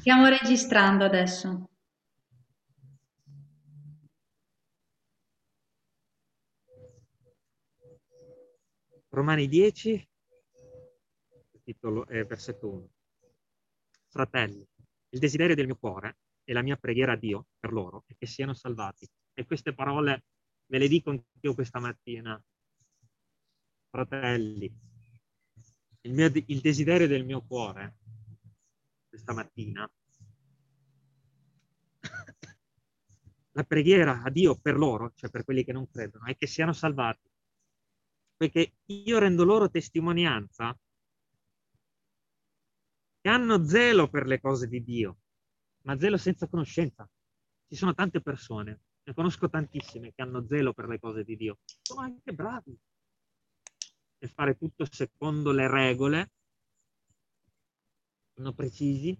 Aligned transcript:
Stiamo 0.00 0.26
registrando 0.28 1.04
adesso. 1.04 1.70
Romani 9.10 9.46
10, 9.48 10.08
titolo, 11.62 12.06
eh, 12.08 12.24
versetto 12.24 12.68
1. 12.68 12.88
Fratelli, 14.08 14.66
il 15.10 15.18
desiderio 15.18 15.54
del 15.54 15.66
mio 15.66 15.76
cuore 15.76 16.18
e 16.44 16.52
la 16.52 16.62
mia 16.62 16.76
preghiera 16.76 17.12
a 17.12 17.16
Dio 17.16 17.46
per 17.58 17.72
loro 17.72 18.04
è 18.06 18.14
che 18.16 18.26
siano 18.26 18.54
salvati. 18.54 19.08
E 19.32 19.44
queste 19.44 19.74
parole 19.74 20.24
ve 20.66 20.78
le 20.78 20.88
dico 20.88 21.10
anch'io 21.10 21.54
questa 21.54 21.78
mattina. 21.78 22.42
Fratelli, 23.90 24.72
il, 26.02 26.12
mio, 26.12 26.32
il 26.34 26.60
desiderio 26.60 27.06
del 27.06 27.24
mio 27.24 27.42
cuore 27.42 27.96
questa 29.18 29.32
mattina, 29.32 29.90
la 33.52 33.64
preghiera 33.64 34.22
a 34.22 34.30
Dio 34.30 34.56
per 34.56 34.76
loro, 34.76 35.12
cioè 35.16 35.30
per 35.30 35.42
quelli 35.42 35.64
che 35.64 35.72
non 35.72 35.90
credono, 35.90 36.26
è 36.26 36.36
che 36.36 36.46
siano 36.46 36.72
salvati. 36.72 37.28
Perché 38.36 38.74
io 38.86 39.18
rendo 39.18 39.42
loro 39.42 39.68
testimonianza 39.68 40.78
che 43.20 43.28
hanno 43.28 43.64
zelo 43.64 44.08
per 44.08 44.26
le 44.26 44.40
cose 44.40 44.68
di 44.68 44.84
Dio, 44.84 45.18
ma 45.82 45.98
zelo 45.98 46.16
senza 46.16 46.46
conoscenza. 46.46 47.08
Ci 47.66 47.74
sono 47.74 47.94
tante 47.94 48.20
persone, 48.20 48.80
ne 49.02 49.14
conosco 49.14 49.50
tantissime, 49.50 50.12
che 50.14 50.22
hanno 50.22 50.46
zelo 50.46 50.72
per 50.72 50.86
le 50.86 51.00
cose 51.00 51.24
di 51.24 51.36
Dio. 51.36 51.58
Sono 51.82 52.02
anche 52.02 52.32
bravi 52.32 52.78
nel 54.20 54.30
fare 54.30 54.56
tutto 54.56 54.86
secondo 54.88 55.50
le 55.50 55.68
regole, 55.68 56.30
sono 58.38 58.52
precisi, 58.52 59.18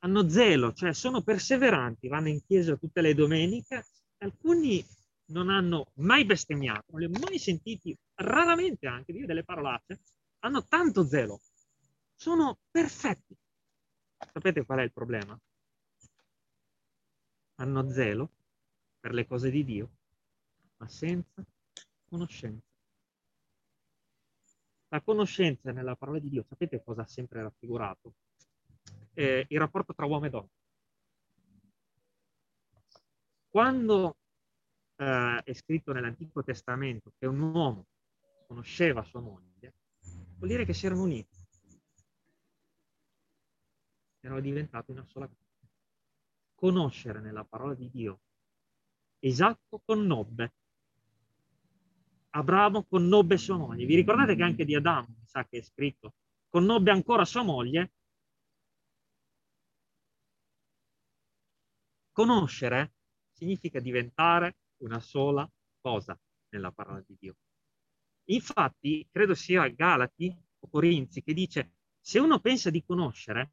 hanno 0.00 0.28
zelo, 0.28 0.74
cioè 0.74 0.92
sono 0.92 1.22
perseveranti, 1.22 2.06
vanno 2.06 2.28
in 2.28 2.44
chiesa 2.44 2.76
tutte 2.76 3.00
le 3.00 3.14
domeniche, 3.14 3.82
alcuni 4.18 4.84
non 5.28 5.48
hanno 5.48 5.86
mai 5.94 6.26
bestemmiato, 6.26 6.84
non 6.90 7.00
li 7.00 7.06
ho 7.06 7.18
mai 7.26 7.38
sentiti, 7.38 7.96
raramente 8.16 8.86
anche 8.86 9.14
dire 9.14 9.24
delle 9.24 9.42
parolacce, 9.42 10.02
hanno 10.40 10.66
tanto 10.66 11.06
zelo, 11.06 11.40
sono 12.14 12.58
perfetti. 12.70 13.34
Sapete 14.30 14.66
qual 14.66 14.80
è 14.80 14.82
il 14.82 14.92
problema? 14.92 15.38
Hanno 17.54 17.90
zelo 17.90 18.32
per 19.00 19.14
le 19.14 19.26
cose 19.26 19.50
di 19.50 19.64
Dio, 19.64 19.90
ma 20.76 20.88
senza 20.88 21.42
conoscenza. 22.04 22.73
La 24.94 25.00
conoscenza 25.00 25.72
nella 25.72 25.96
parola 25.96 26.20
di 26.20 26.28
Dio, 26.28 26.44
sapete 26.44 26.80
cosa 26.80 27.02
ha 27.02 27.06
sempre 27.06 27.42
raffigurato? 27.42 28.14
Eh, 29.12 29.44
il 29.48 29.58
rapporto 29.58 29.92
tra 29.92 30.06
uomo 30.06 30.26
e 30.26 30.30
donna. 30.30 30.48
Quando 33.48 34.18
eh, 34.94 35.42
è 35.42 35.52
scritto 35.52 35.92
nell'Antico 35.92 36.44
Testamento 36.44 37.12
che 37.18 37.26
un 37.26 37.40
uomo 37.40 37.86
conosceva 38.46 39.02
sua 39.02 39.18
moglie, 39.18 39.74
vuol 40.36 40.48
dire 40.48 40.64
che 40.64 40.74
si 40.74 40.86
erano 40.86 41.02
uniti. 41.02 41.44
Erano 44.20 44.40
diventati 44.40 44.92
una 44.92 45.04
sola 45.06 45.26
cosa. 45.26 45.66
Conoscere 46.54 47.20
nella 47.20 47.42
parola 47.42 47.74
di 47.74 47.90
Dio. 47.90 48.20
Esatto 49.18 49.82
connobbe 49.84 50.52
Abramo 52.36 52.84
connobbe 52.84 53.38
sua 53.38 53.56
moglie. 53.56 53.86
Vi 53.86 53.94
ricordate 53.94 54.34
che 54.34 54.42
anche 54.42 54.64
di 54.64 54.74
Adamo, 54.74 55.06
mi 55.08 55.26
sa 55.26 55.46
che 55.46 55.58
è 55.58 55.62
scritto, 55.62 56.14
connobbe 56.48 56.90
ancora 56.90 57.24
sua 57.24 57.42
moglie? 57.42 57.92
Conoscere 62.10 62.94
significa 63.32 63.78
diventare 63.80 64.56
una 64.78 65.00
sola 65.00 65.48
cosa 65.80 66.18
nella 66.50 66.72
parola 66.72 67.02
di 67.06 67.16
Dio. 67.18 67.36
Infatti, 68.30 69.06
credo 69.10 69.34
sia 69.34 69.68
Galati 69.68 70.36
o 70.60 70.68
Corinzi 70.68 71.22
che 71.22 71.34
dice, 71.34 71.74
se 72.00 72.18
uno 72.18 72.40
pensa 72.40 72.70
di 72.70 72.82
conoscere, 72.84 73.52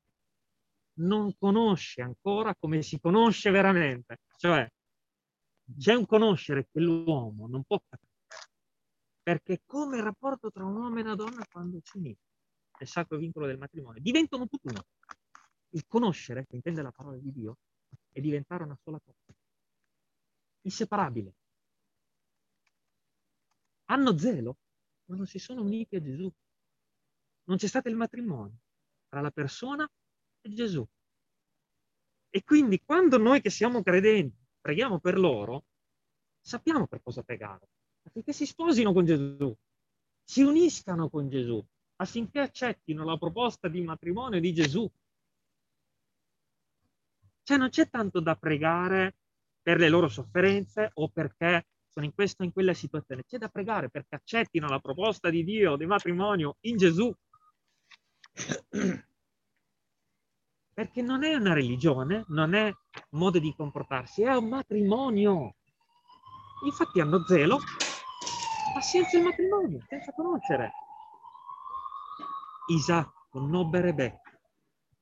non 1.01 1.35
conosce 1.37 2.01
ancora 2.01 2.55
come 2.55 2.81
si 2.81 2.99
conosce 2.99 3.51
veramente. 3.51 4.21
Cioè, 4.37 4.67
c'è 5.77 5.93
un 5.93 6.05
conoscere 6.05 6.67
che 6.71 6.79
l'uomo 6.79 7.47
non 7.47 7.63
può 7.63 7.79
capire 7.87 8.10
perché 9.23 9.61
come 9.65 9.97
il 9.97 10.03
rapporto 10.03 10.51
tra 10.51 10.65
un 10.65 10.75
uomo 10.75 10.97
e 10.97 11.01
una 11.01 11.15
donna 11.15 11.45
quando 11.49 11.79
si 11.83 11.97
unisce, 11.97 12.29
il 12.79 12.87
sacro 12.87 13.17
vincolo 13.17 13.45
del 13.45 13.57
matrimonio, 13.57 14.01
diventano 14.01 14.47
tutt'uno. 14.47 14.85
Il 15.69 15.85
conoscere, 15.87 16.45
che 16.47 16.55
intende 16.55 16.81
la 16.81 16.91
parola 16.91 17.17
di 17.17 17.31
Dio, 17.31 17.57
è 18.11 18.19
diventare 18.19 18.63
una 18.63 18.77
sola 18.81 18.99
cosa. 18.99 19.33
Inseparabile. 20.61 21.33
Hanno 23.85 24.17
zelo, 24.17 24.57
ma 25.05 25.15
non 25.15 25.27
si 25.27 25.39
sono 25.39 25.61
uniti 25.61 25.95
a 25.95 26.01
Gesù. 26.01 26.31
Non 27.43 27.57
c'è 27.57 27.67
stato 27.67 27.89
il 27.89 27.95
matrimonio 27.95 28.57
tra 29.07 29.21
la 29.21 29.31
persona 29.31 29.89
e 30.41 30.53
Gesù. 30.53 30.85
E 32.29 32.43
quindi 32.43 32.81
quando 32.83 33.17
noi 33.17 33.41
che 33.41 33.49
siamo 33.49 33.83
credenti 33.83 34.37
preghiamo 34.59 34.99
per 34.99 35.19
loro, 35.19 35.65
sappiamo 36.39 36.87
per 36.87 37.01
cosa 37.01 37.23
pregare 37.23 37.67
affinché 38.03 38.33
si 38.33 38.45
sposino 38.45 38.93
con 38.93 39.05
Gesù, 39.05 39.55
si 40.23 40.41
uniscano 40.41 41.09
con 41.09 41.29
Gesù, 41.29 41.63
affinché 41.97 42.39
accettino 42.39 43.03
la 43.03 43.17
proposta 43.17 43.67
di 43.67 43.81
matrimonio 43.81 44.39
di 44.39 44.53
Gesù. 44.53 44.89
Cioè 47.43 47.57
non 47.57 47.69
c'è 47.69 47.89
tanto 47.89 48.19
da 48.19 48.35
pregare 48.35 49.15
per 49.61 49.77
le 49.77 49.89
loro 49.89 50.07
sofferenze 50.07 50.91
o 50.93 51.09
perché 51.09 51.67
sono 51.87 52.05
in 52.05 52.13
questa 52.13 52.43
o 52.43 52.45
in 52.45 52.53
quella 52.53 52.73
situazione, 52.73 53.25
c'è 53.25 53.37
da 53.37 53.49
pregare 53.49 53.89
perché 53.89 54.15
accettino 54.15 54.67
la 54.67 54.79
proposta 54.79 55.29
di 55.29 55.43
Dio 55.43 55.75
di 55.75 55.85
matrimonio 55.85 56.55
in 56.61 56.77
Gesù. 56.77 57.13
Perché 60.73 61.01
non 61.01 61.25
è 61.25 61.35
una 61.35 61.53
religione, 61.53 62.23
non 62.29 62.53
è 62.53 62.63
un 62.63 63.19
modo 63.19 63.39
di 63.39 63.53
comportarsi, 63.53 64.23
è 64.23 64.33
un 64.33 64.47
matrimonio. 64.47 65.55
Infatti 66.63 67.01
hanno 67.01 67.25
zelo 67.27 67.59
ma 68.73 68.81
senza 68.81 69.17
il 69.17 69.23
matrimonio, 69.23 69.83
senza 69.87 70.11
conoscere. 70.13 70.71
Isacco 72.67 73.27
conobbe 73.29 73.81
Rebecca. 73.81 74.39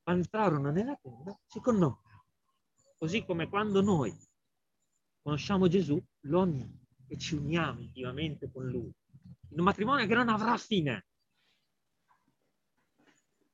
Entrarono 0.04 0.72
nella 0.72 0.98
tenda, 1.02 1.38
si 1.46 1.60
conobbe. 1.60 2.08
Così 2.98 3.24
come 3.26 3.48
quando 3.48 3.82
noi 3.82 4.16
conosciamo 5.22 5.68
Gesù, 5.68 6.02
lo 6.22 6.42
amiamo 6.42 6.80
e 7.08 7.18
ci 7.18 7.36
uniamo 7.36 7.80
intimamente 7.80 8.52
con 8.52 8.68
Lui. 8.68 8.92
In 9.50 9.60
un 9.60 9.64
matrimonio 9.64 10.06
che 10.06 10.14
non 10.14 10.30
avrà 10.30 10.58
fine. 10.58 11.06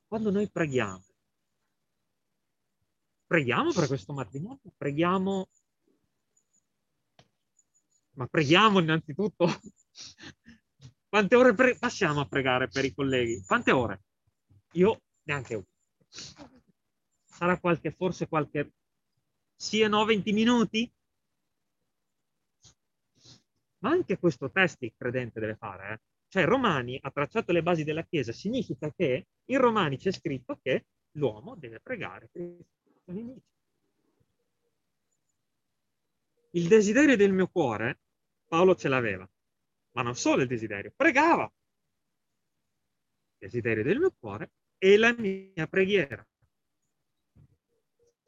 Quando 0.08 0.32
noi 0.32 0.50
preghiamo, 0.50 1.04
preghiamo 3.26 3.72
per 3.74 3.88
questo 3.88 4.14
matrimonio, 4.14 4.60
preghiamo, 4.78 5.48
ma 8.16 8.28
preghiamo 8.28 8.80
innanzitutto 8.80 9.48
quante 11.08 11.36
ore 11.36 11.54
pre- 11.54 11.78
passiamo 11.78 12.22
a 12.22 12.28
pregare 12.28 12.68
per 12.68 12.86
i 12.86 12.94
colleghi? 12.94 13.44
Quante 13.46 13.72
ore? 13.72 14.04
Io 14.74 15.02
neanche 15.24 15.56
una. 15.56 15.66
Sarà 17.24 17.60
qualche, 17.60 17.92
forse 17.92 18.28
qualche, 18.28 18.74
sì 19.56 19.86
no, 19.88 20.04
20 20.06 20.32
minuti? 20.34 20.92
Ma 23.80 23.92
anche 23.92 24.18
questo 24.18 24.50
test 24.52 24.82
il 24.84 24.94
credente 24.98 25.40
deve 25.40 25.56
fare. 25.56 25.94
Eh? 25.94 26.00
Cioè 26.28 26.46
Romani 26.46 26.98
ha 27.02 27.12
tracciato 27.12 27.52
le 27.52 27.62
basi 27.62 27.84
della 27.84 28.04
Chiesa, 28.04 28.32
significa 28.32 28.92
che 28.92 29.28
in 29.46 29.58
Romani 29.58 29.98
c'è 29.98 30.12
scritto 30.12 30.60
che 30.62 30.86
l'uomo 31.12 31.56
deve 31.56 31.80
pregare 31.80 32.30
per 32.32 32.42
i 32.42 32.66
suoi 33.04 33.16
nemici. 33.16 33.44
Il 36.52 36.68
desiderio 36.68 37.16
del 37.18 37.34
mio 37.34 37.48
cuore, 37.48 38.00
Paolo 38.48 38.76
ce 38.76 38.88
l'aveva 38.88 39.30
ma 39.96 40.02
non 40.02 40.16
solo 40.16 40.42
il 40.42 40.48
desiderio, 40.48 40.92
pregava. 40.96 41.52
Il 43.38 43.48
desiderio 43.50 43.84
del 43.84 43.98
mio 43.98 44.14
cuore 44.18 44.52
e 44.78 44.98
la 44.98 45.14
mia 45.18 45.68
preghiera. 45.68 46.26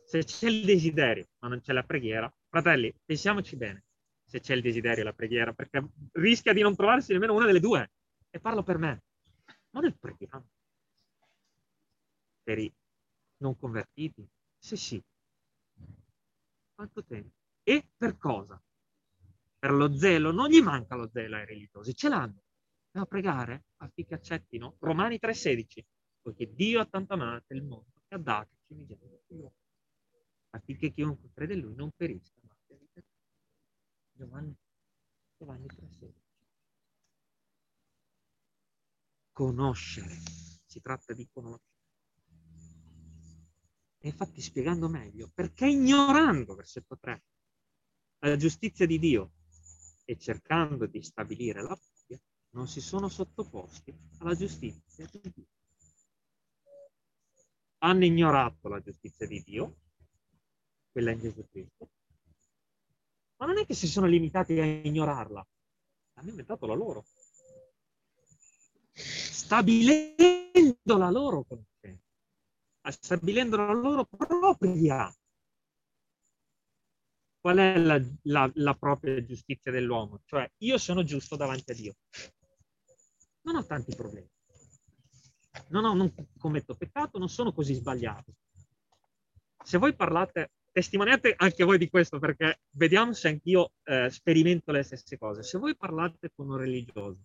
Se 0.05 0.23
c'è 0.23 0.47
il 0.47 0.65
desiderio, 0.65 1.27
ma 1.39 1.49
non 1.49 1.59
c'è 1.59 1.73
la 1.73 1.83
preghiera, 1.83 2.33
fratelli, 2.47 2.93
pensiamoci 3.03 3.57
bene 3.57 3.83
se 4.27 4.39
c'è 4.39 4.55
il 4.55 4.61
desiderio 4.61 5.01
e 5.01 5.05
la 5.05 5.13
preghiera, 5.13 5.53
perché 5.53 5.85
rischia 6.13 6.53
di 6.53 6.61
non 6.61 6.75
trovarsi 6.75 7.13
nemmeno 7.13 7.33
una 7.33 7.45
delle 7.45 7.59
due. 7.59 7.91
E 8.29 8.39
parlo 8.39 8.63
per 8.63 8.77
me. 8.77 9.03
Ma 9.71 9.79
noi 9.79 9.93
preghiamo 9.93 10.49
per 12.43 12.59
i 12.59 12.73
non 13.37 13.57
convertiti? 13.57 14.27
Se 14.57 14.75
sì. 14.75 15.01
Quanto 16.73 17.03
tempo? 17.05 17.35
E 17.63 17.87
per 17.97 18.17
cosa? 18.17 18.61
Per 19.57 19.71
lo 19.71 19.95
zelo, 19.95 20.31
non 20.31 20.49
gli 20.49 20.61
manca 20.61 20.95
lo 20.95 21.09
zelo 21.09 21.35
ai 21.35 21.45
religiosi, 21.45 21.95
ce 21.95 22.09
l'hanno. 22.09 22.43
Devo 22.91 23.05
pregare 23.05 23.65
affinché 23.77 24.15
accettino 24.15 24.75
Romani 24.79 25.19
3,16. 25.21 25.83
Poiché 26.21 26.53
Dio 26.53 26.81
ha 26.81 26.85
tanto 26.85 27.13
amato 27.13 27.53
il 27.53 27.63
mondo 27.63 28.01
che 28.07 28.15
ha 28.15 28.19
dato 28.19 28.49
il 28.67 28.75
unigenico 28.75 29.53
affinché 30.49 30.91
chiunque 30.91 31.29
crede 31.33 31.53
in 31.53 31.59
lui 31.61 31.75
non 31.75 31.91
perisca, 31.91 32.39
ma 32.41 32.55
vita. 32.67 33.01
Giovanni, 34.11 34.55
Giovanni 35.37 35.65
3,16. 35.67 36.13
Conoscere, 39.31 40.15
si 40.65 40.81
tratta 40.81 41.13
di 41.13 41.27
conoscere. 41.31 41.75
E 43.99 44.07
infatti 44.09 44.41
spiegando 44.41 44.89
meglio, 44.89 45.29
perché 45.33 45.67
ignorando, 45.67 46.55
versetto 46.55 46.97
3, 46.97 47.23
la 48.19 48.35
giustizia 48.35 48.85
di 48.87 48.97
Dio 48.97 49.33
e 50.09 50.17
cercando 50.17 50.85
di 50.85 51.01
stabilire 51.01 51.61
la 51.61 51.75
propria, 51.75 52.17
non 52.51 52.69
si 52.69 52.79
sono 52.79 53.09
sottoposti 53.09 53.93
alla 54.19 54.35
giustizia 54.35 55.05
di 55.11 55.33
Dio. 55.35 55.47
Hanno 57.79 58.05
ignorato 58.05 58.69
la 58.69 58.79
giustizia 58.79 59.27
di 59.27 59.43
Dio, 59.43 59.79
quella 60.89 61.11
in 61.11 61.19
Gesù 61.19 61.45
Cristo, 61.51 61.89
ma 63.35 63.47
non 63.47 63.57
è 63.57 63.65
che 63.65 63.73
si 63.73 63.87
sono 63.87 64.07
limitati 64.07 64.57
a 64.59 64.63
ignorarla, 64.63 65.45
hanno 66.13 66.29
inventato 66.29 66.65
la 66.65 66.73
loro, 66.73 67.05
stabilendo 68.93 70.97
la 70.97 71.09
loro 71.09 71.43
conoscenza, 71.43 72.01
stabilendo 72.89 73.57
la 73.57 73.73
loro 73.73 74.05
propria 74.05 75.13
qual 77.47 77.59
è 77.59 77.77
la, 77.77 78.01
la, 78.23 78.51
la, 78.55 78.73
propria 78.73 79.23
giustizia 79.23 79.71
dell'uomo? 79.71 80.19
Cioè, 80.25 80.51
io 80.63 80.77
sono 80.77 81.03
giusto 81.03 81.37
davanti 81.37 81.71
a 81.71 81.75
Dio. 81.75 81.95
Non 83.43 83.55
ho 83.55 83.65
tanti 83.65 83.95
problemi. 83.95 84.27
Non, 85.69 85.85
ho, 85.85 85.93
non 85.93 86.13
commetto 86.37 86.75
peccato, 86.75 87.17
non 87.17 87.29
sono 87.29 87.53
così 87.53 87.73
sbagliato. 87.73 88.33
Se 89.63 89.77
voi 89.77 89.95
parlate, 89.95 90.51
testimoniate 90.73 91.35
anche 91.37 91.63
voi 91.63 91.77
di 91.77 91.89
questo, 91.89 92.19
perché 92.19 92.59
vediamo 92.71 93.13
se 93.13 93.29
anch'io 93.29 93.71
eh, 93.83 94.09
sperimento 94.09 94.73
le 94.73 94.83
stesse 94.83 95.17
cose. 95.17 95.41
Se 95.41 95.57
voi 95.57 95.73
parlate 95.77 96.29
con 96.35 96.49
un 96.49 96.57
religioso 96.57 97.21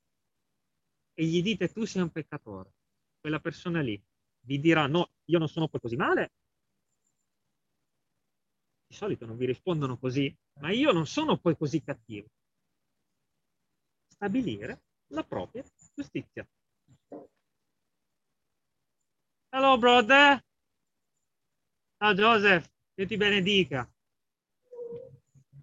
e 1.14 1.24
gli 1.24 1.42
dite 1.42 1.66
tu 1.66 1.84
sei 1.84 2.02
un 2.02 2.10
peccatore, 2.10 2.74
quella 3.18 3.40
persona 3.40 3.80
lì 3.80 4.00
vi 4.44 4.60
dirà 4.60 4.86
no, 4.86 5.14
io 5.24 5.40
non 5.40 5.48
sono 5.48 5.66
poi 5.66 5.80
così 5.80 5.96
male, 5.96 6.30
di 8.92 8.98
solito 8.98 9.24
non 9.24 9.38
vi 9.38 9.46
rispondono 9.46 9.96
così, 9.96 10.36
ma 10.60 10.70
io 10.70 10.92
non 10.92 11.06
sono 11.06 11.38
poi 11.38 11.56
così 11.56 11.82
cattivo. 11.82 12.28
Stabilire 14.06 14.82
la 15.08 15.24
propria 15.24 15.64
giustizia. 15.94 16.46
Hello 19.48 19.78
brother. 19.78 20.44
Ciao 21.96 22.14
Joseph, 22.14 22.70
Dio 22.94 23.06
ti 23.06 23.16
benedica. 23.16 23.90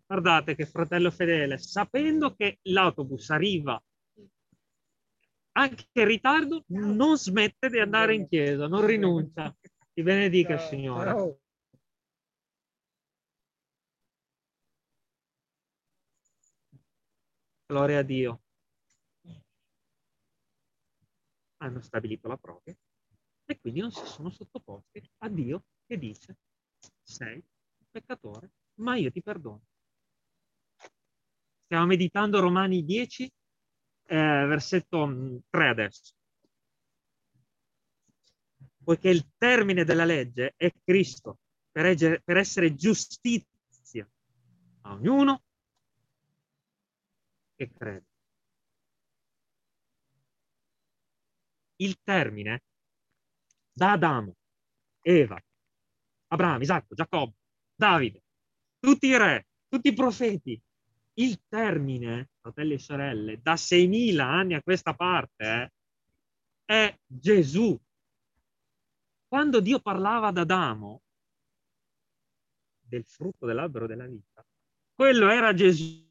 Guardate 0.08 0.56
che 0.56 0.66
fratello 0.66 1.12
fedele, 1.12 1.60
sapendo 1.60 2.34
che 2.34 2.58
l'autobus 2.64 3.30
arriva 3.30 3.80
anche 5.52 5.86
in 5.92 6.06
ritardo, 6.06 6.64
non 6.68 7.16
smette 7.16 7.70
di 7.70 7.80
andare 7.80 8.16
in 8.16 8.28
chiesa, 8.28 8.68
non 8.68 8.84
rinuncia. 8.84 9.56
Ti 9.94 10.02
benedica 10.02 10.58
Signore. 10.58 11.42
Gloria 17.70 18.00
a 18.00 18.02
Dio. 18.02 18.42
Hanno 21.58 21.82
stabilito 21.82 22.28
la 22.28 22.38
propria 22.38 22.76
e 23.46 23.60
quindi 23.60 23.80
non 23.80 23.92
si 23.92 24.04
sono 24.08 24.32
sottoposti 24.32 25.08
a 25.20 25.30
Dio 25.30 25.66
che 25.86 26.00
dice 26.00 26.38
sei 27.04 27.36
un 27.36 27.88
peccatore, 27.92 28.50
ma 28.80 28.96
io 28.96 29.12
ti 29.12 29.22
perdono. 29.22 29.62
Stiamo 31.66 31.86
meditando 31.86 32.40
Romani 32.40 32.84
10, 32.84 33.26
eh, 33.26 33.32
versetto 34.06 35.06
3 35.48 35.66
mm, 35.68 35.70
adesso. 35.70 36.14
Poiché 38.84 39.10
il 39.10 39.30
termine 39.38 39.84
della 39.84 40.06
legge 40.06 40.56
è 40.58 40.74
Cristo, 40.84 41.38
per 41.72 42.36
essere 42.36 42.74
giustizia 42.74 44.10
a 44.82 44.94
ognuno 44.94 45.44
che 47.60 47.70
crede. 47.74 48.06
Il 51.82 52.00
termine 52.02 52.64
da 53.74 53.92
Adamo, 53.92 54.36
Eva, 55.02 55.38
Abramo, 56.28 56.64
Isacco, 56.64 56.96
Giacobbe, 56.96 57.36
Davide, 57.76 58.24
tutti 58.80 59.08
i 59.08 59.18
re, 59.18 59.48
tutti 59.68 59.90
i 59.90 59.94
profeti, 59.94 60.62
il 61.16 61.42
termine, 61.50 62.30
fratelli 62.40 62.76
e 62.76 62.80
sorelle, 62.80 63.42
da 63.42 63.56
6.000 63.56 64.20
anni 64.20 64.54
a 64.54 64.64
questa 64.64 64.94
parte 64.94 65.44
eh, 65.46 65.72
è 66.66 67.00
Gesù. 67.06 67.78
Quando 69.28 69.60
Dio 69.60 69.80
parlava 69.82 70.28
ad 70.28 70.38
Adamo 70.38 71.02
del 72.80 73.06
frutto 73.06 73.46
dell'albero 73.46 73.86
della 73.86 74.06
vita, 74.06 74.46
quello 74.96 75.30
era 75.30 75.54
Gesù. 75.54 76.08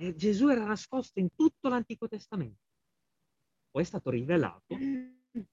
E 0.00 0.14
Gesù 0.16 0.48
era 0.48 0.64
nascosto 0.64 1.18
in 1.18 1.28
tutto 1.34 1.68
l'Antico 1.68 2.08
Testamento. 2.08 2.62
Poi 3.70 3.82
è 3.82 3.84
stato 3.84 4.08
rivelato 4.08 4.74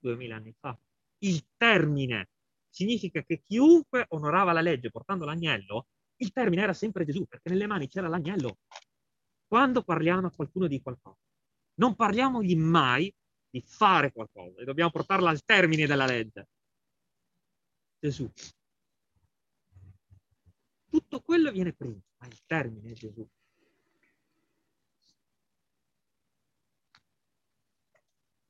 duemila 0.00 0.36
anni 0.36 0.54
fa. 0.58 0.76
Il 1.18 1.44
termine 1.54 2.30
significa 2.70 3.22
che 3.22 3.42
chiunque 3.42 4.06
onorava 4.08 4.52
la 4.52 4.62
legge 4.62 4.90
portando 4.90 5.26
l'agnello, 5.26 5.88
il 6.16 6.32
termine 6.32 6.62
era 6.62 6.72
sempre 6.72 7.04
Gesù, 7.04 7.26
perché 7.26 7.50
nelle 7.50 7.66
mani 7.66 7.88
c'era 7.88 8.08
l'agnello. 8.08 8.60
Quando 9.46 9.82
parliamo 9.82 10.28
a 10.28 10.32
qualcuno 10.34 10.66
di 10.66 10.80
qualcosa, 10.80 11.20
non 11.74 11.94
parliamogli 11.94 12.56
mai 12.56 13.14
di 13.50 13.60
fare 13.60 14.12
qualcosa, 14.12 14.62
e 14.62 14.64
dobbiamo 14.64 14.90
portarla 14.90 15.28
al 15.28 15.44
termine 15.44 15.86
della 15.86 16.06
legge. 16.06 16.48
Gesù. 17.98 18.30
Tutto 20.88 21.20
quello 21.20 21.52
viene 21.52 21.74
prima, 21.74 22.00
ma 22.16 22.26
il 22.26 22.40
termine 22.46 22.92
è 22.92 22.94
Gesù. 22.94 23.28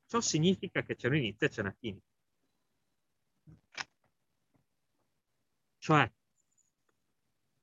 Ciò 0.08 0.22
significa 0.22 0.82
che 0.82 0.96
c'è 0.96 1.06
un 1.08 1.16
inizio 1.16 1.46
e 1.46 1.50
c'è 1.50 1.60
una 1.60 1.76
fine. 1.78 2.00
Cioè, 5.76 6.10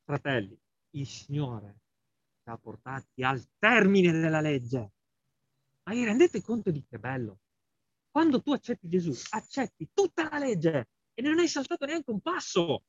fratelli, 0.04 0.56
il 0.92 1.08
Signore 1.08 1.80
ci 2.44 2.50
ha 2.50 2.58
portati 2.58 3.24
al 3.24 3.44
termine 3.58 4.12
della 4.12 4.42
legge. 4.42 4.92
Ma 5.84 5.94
vi 5.94 6.06
rendete 6.06 6.42
conto 6.44 6.70
di 6.70 6.86
che 6.88 7.00
bello? 7.00 7.40
Quando 8.12 8.40
tu 8.44 8.54
accetti 8.54 8.88
Gesù, 8.88 9.12
accetti 9.32 9.90
tutta 9.92 10.30
la 10.30 10.38
legge 10.38 10.90
e 11.16 11.22
non 11.24 11.40
hai 11.40 11.48
saltato 11.48 11.86
neanche 11.86 12.12
un 12.12 12.22
passo. 12.22 12.84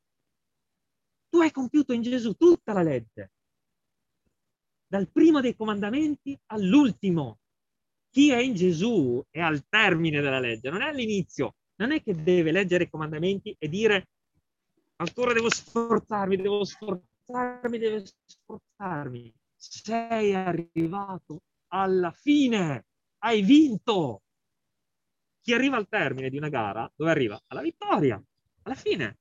Tu 1.30 1.40
hai 1.40 1.50
compiuto 1.50 1.94
in 1.94 2.02
Gesù 2.02 2.34
tutta 2.34 2.74
la 2.74 2.82
legge. 2.82 3.32
Dal 4.86 5.10
primo 5.10 5.40
dei 5.40 5.56
comandamenti 5.56 6.38
all'ultimo 6.46 7.40
chi 8.16 8.30
è 8.30 8.38
in 8.38 8.54
Gesù 8.54 9.22
è 9.28 9.40
al 9.40 9.66
termine 9.68 10.22
della 10.22 10.38
legge, 10.38 10.70
non 10.70 10.80
è 10.80 10.86
all'inizio. 10.86 11.56
Non 11.74 11.92
è 11.92 12.02
che 12.02 12.14
deve 12.14 12.50
leggere 12.50 12.84
i 12.84 12.88
comandamenti 12.88 13.54
e 13.58 13.68
dire 13.68 14.08
ancora 14.96 15.34
devo 15.34 15.50
sforzarmi, 15.50 16.36
devo 16.38 16.64
sforzarmi, 16.64 17.76
devo 17.76 18.02
sforzarmi. 18.24 19.34
Sei 19.54 20.34
arrivato 20.34 21.42
alla 21.66 22.10
fine, 22.10 22.86
hai 23.18 23.42
vinto. 23.42 24.22
Chi 25.42 25.52
arriva 25.52 25.76
al 25.76 25.86
termine 25.86 26.30
di 26.30 26.38
una 26.38 26.48
gara, 26.48 26.90
dove 26.96 27.10
arriva? 27.10 27.38
Alla 27.48 27.60
vittoria, 27.60 28.18
alla 28.62 28.74
fine. 28.74 29.18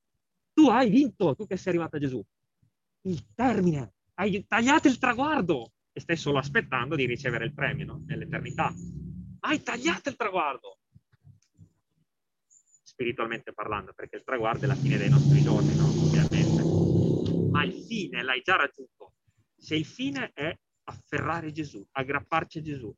Tu 0.53 0.69
hai 0.69 0.89
vinto, 0.89 1.35
tu 1.35 1.45
che 1.45 1.57
sei 1.57 1.73
arrivato 1.73 1.97
a 1.97 1.99
Gesù. 1.99 2.23
Il 3.01 3.25
termine, 3.35 3.95
hai 4.13 4.45
tagliato 4.47 4.87
il 4.87 4.97
traguardo 4.97 5.73
e 5.97 6.01
stai 6.01 6.17
solo 6.17 6.39
aspettando 6.39 6.97
di 6.97 7.05
ricevere 7.05 7.45
il 7.45 7.53
premio 7.53 7.85
no? 7.85 8.03
nell'eternità. 8.05 8.75
Hai 9.39 9.63
tagliato 9.63 10.09
il 10.09 10.17
traguardo, 10.17 10.79
spiritualmente 12.83 13.53
parlando, 13.53 13.93
perché 13.93 14.17
il 14.17 14.25
traguardo 14.25 14.65
è 14.65 14.67
la 14.67 14.75
fine 14.75 14.97
dei 14.97 15.07
nostri 15.07 15.41
giorni, 15.41 15.73
no? 15.73 15.95
ovviamente. 16.01 16.67
Ma 17.51 17.63
il 17.63 17.73
fine 17.73 18.23
l'hai 18.23 18.41
già 18.41 18.57
raggiunto. 18.57 19.13
Se 19.55 19.73
il 19.73 19.85
fine 19.85 20.31
è 20.33 20.53
afferrare 20.83 21.53
Gesù, 21.53 21.87
aggrapparci 21.89 22.57
a 22.57 22.61
Gesù, 22.61 22.93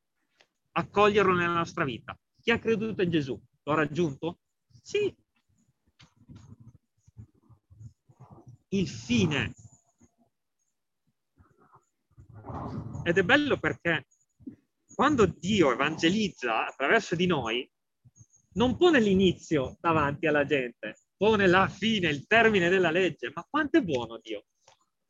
accoglierlo 0.72 1.36
nella 1.36 1.54
nostra 1.54 1.84
vita. 1.84 2.18
Chi 2.42 2.50
ha 2.50 2.58
creduto 2.58 3.04
in 3.04 3.12
Gesù 3.12 3.40
lo 3.62 3.72
ha 3.74 3.76
raggiunto? 3.76 4.40
Sì. 4.82 5.16
Il 8.70 8.88
fine 8.88 9.54
ed 13.04 13.18
è 13.18 13.24
bello 13.24 13.58
perché 13.58 14.06
quando 14.94 15.26
Dio 15.28 15.72
evangelizza 15.72 16.66
attraverso 16.66 17.16
di 17.16 17.28
noi, 17.28 17.70
non 18.54 18.76
pone 18.76 19.00
l'inizio 19.00 19.78
davanti 19.80 20.26
alla 20.26 20.44
gente, 20.44 20.96
pone 21.16 21.46
la 21.46 21.68
fine, 21.68 22.10
il 22.10 22.26
termine 22.26 22.70
della 22.70 22.90
legge. 22.90 23.32
Ma 23.34 23.46
quanto 23.48 23.78
è 23.78 23.82
buono 23.82 24.18
Dio? 24.18 24.46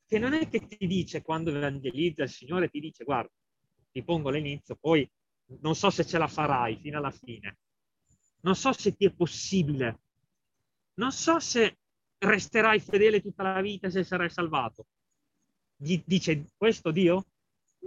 Che 0.05 0.19
non 0.19 0.33
è 0.33 0.49
che 0.49 0.67
ti 0.67 0.85
dice 0.87 1.21
quando 1.21 1.49
evangelizza 1.55 2.23
il 2.23 2.29
Signore, 2.29 2.69
ti 2.69 2.81
dice 2.81 3.03
guarda, 3.05 3.31
ti 3.91 4.03
pongo 4.03 4.29
l'inizio, 4.29 4.75
poi 4.75 5.09
non 5.61 5.75
so 5.75 5.89
se 5.89 6.05
ce 6.05 6.17
la 6.17 6.27
farai 6.27 6.77
fino 6.81 6.97
alla 6.97 7.11
fine. 7.11 7.59
Non 8.41 8.55
so 8.55 8.73
se 8.73 8.93
ti 8.93 9.05
è 9.05 9.13
possibile. 9.13 10.01
Non 10.95 11.11
so 11.11 11.39
se 11.39 11.77
resterai 12.17 12.79
fedele 12.79 13.21
tutta 13.21 13.43
la 13.43 13.61
vita 13.61 13.89
se 13.89 14.03
sarai 14.03 14.29
salvato. 14.29 14.87
Dice 15.75 16.47
questo 16.57 16.91
Dio? 16.91 17.25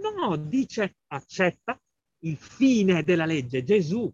No, 0.01 0.35
dice 0.35 0.97
accetta 1.07 1.79
il 2.23 2.37
fine 2.37 3.03
della 3.03 3.25
legge, 3.25 3.63
Gesù. 3.63 4.11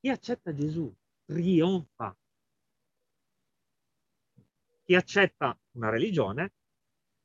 Chi 0.00 0.08
accetta 0.08 0.54
Gesù 0.54 0.94
trionfa. 1.24 2.16
Chi 4.84 4.94
accetta 4.94 5.58
una 5.72 5.90
religione 5.90 6.52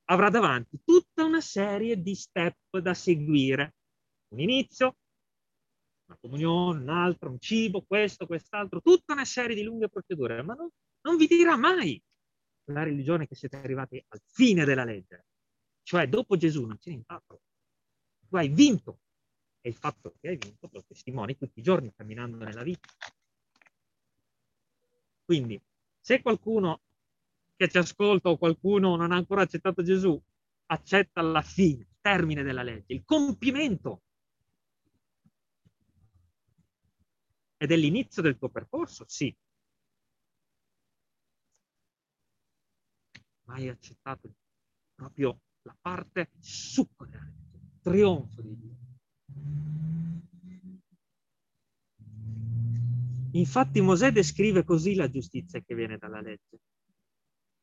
avrà 0.05 0.29
davanti 0.29 0.81
tutta 0.83 1.23
una 1.23 1.41
serie 1.41 2.01
di 2.01 2.15
step 2.15 2.77
da 2.79 2.93
seguire. 2.93 3.75
Un 4.29 4.39
inizio, 4.39 4.97
una 6.07 6.17
comunione, 6.19 6.81
un 6.81 6.89
altro, 6.89 7.29
un 7.29 7.39
cibo, 7.39 7.83
questo, 7.83 8.25
quest'altro, 8.25 8.81
tutta 8.81 9.13
una 9.13 9.25
serie 9.25 9.55
di 9.55 9.63
lunghe 9.63 9.89
procedure, 9.89 10.41
ma 10.41 10.53
non, 10.53 10.69
non 11.01 11.17
vi 11.17 11.27
dirà 11.27 11.55
mai 11.55 12.01
la 12.71 12.83
religione 12.83 13.27
che 13.27 13.35
siete 13.35 13.57
arrivati 13.57 14.03
al 14.07 14.21
fine 14.25 14.65
della 14.65 14.83
legge. 14.83 15.25
Cioè, 15.83 16.07
dopo 16.07 16.38
Gesù 16.38 16.65
non 16.65 16.77
c'è 16.77 16.89
nient'altro. 16.89 17.41
Tu 18.27 18.35
hai 18.35 18.50
vinto. 18.50 19.00
E 19.61 19.69
il 19.69 19.75
fatto 19.75 20.15
che 20.19 20.29
hai 20.29 20.38
vinto 20.38 20.69
lo 20.71 20.83
testimoni 20.88 21.38
tutti 21.38 21.59
i 21.59 21.63
giorni 21.63 21.93
camminando 21.93 22.38
nella 22.38 22.63
vita. 22.63 22.88
Quindi, 25.23 25.61
se 26.00 26.21
qualcuno 26.21 26.81
che 27.55 27.69
ci 27.69 27.77
ascolta 27.77 28.29
o 28.29 28.38
qualcuno 28.38 28.95
non 28.95 29.11
ha 29.11 29.15
ancora 29.15 29.43
accettato 29.43 29.83
Gesù, 29.83 30.19
accetta 30.65 31.21
la 31.21 31.41
fine, 31.41 31.81
il 31.81 31.97
termine 32.01 32.41
della 32.43 32.63
legge, 32.63 32.93
il 32.93 33.03
compimento. 33.05 34.01
Ed 37.57 37.71
è 37.71 37.75
l'inizio 37.75 38.23
del 38.23 38.38
tuo 38.39 38.50
percorso, 38.50 39.05
sì. 39.07 39.35
Ma 43.43 43.53
hai 43.53 43.67
accettato 43.69 44.33
proprio 44.95 45.39
la 45.63 45.77
parte 45.79 46.31
il 46.41 47.79
trionfo 47.81 48.41
di 48.41 48.57
Dio. 48.57 48.79
Infatti 53.33 53.81
Mosè 53.81 54.11
descrive 54.11 54.63
così 54.63 54.95
la 54.95 55.09
giustizia 55.09 55.61
che 55.61 55.75
viene 55.75 55.97
dalla 55.97 56.19
legge. 56.19 56.59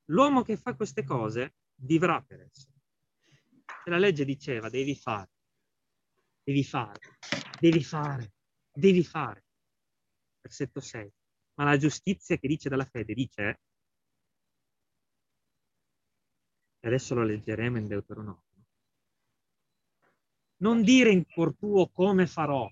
L'uomo 0.06 0.42
che 0.42 0.56
fa 0.56 0.74
queste 0.74 1.04
cose 1.04 1.56
vivrà 1.82 2.22
per 2.22 2.40
esse. 2.40 2.72
E 3.84 3.90
la 3.90 3.98
legge 3.98 4.24
diceva 4.24 4.70
devi 4.70 4.96
fare, 4.96 5.30
devi 6.42 6.64
fare, 6.64 7.18
devi 7.60 7.84
fare, 7.84 8.32
devi 8.72 9.04
fare. 9.04 9.44
Versetto 10.40 10.80
6. 10.80 11.12
Ma 11.54 11.64
la 11.64 11.76
giustizia 11.76 12.36
che 12.38 12.48
dice 12.48 12.68
dalla 12.68 12.86
fede 12.86 13.12
dice, 13.12 13.60
e 16.77 16.77
adesso 16.88 17.14
lo 17.14 17.24
leggeremo 17.24 17.78
in 17.78 17.86
Deuteronomio, 17.86 18.42
non 20.58 20.82
dire 20.82 21.10
in 21.10 21.24
cuor 21.26 21.54
tuo 21.56 21.88
come 21.88 22.26
farò, 22.26 22.68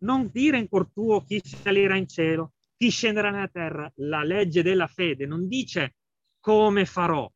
non 0.00 0.30
dire 0.30 0.58
in 0.58 0.68
cuor 0.68 0.90
tuo 0.92 1.24
chi 1.24 1.40
salirà 1.44 1.96
in 1.96 2.06
cielo, 2.06 2.54
chi 2.76 2.90
scenderà 2.90 3.30
nella 3.30 3.48
terra. 3.48 3.90
La 3.96 4.22
legge 4.22 4.62
della 4.62 4.86
fede 4.86 5.26
non 5.26 5.48
dice 5.48 5.96
come 6.38 6.84
farò. 6.84 7.30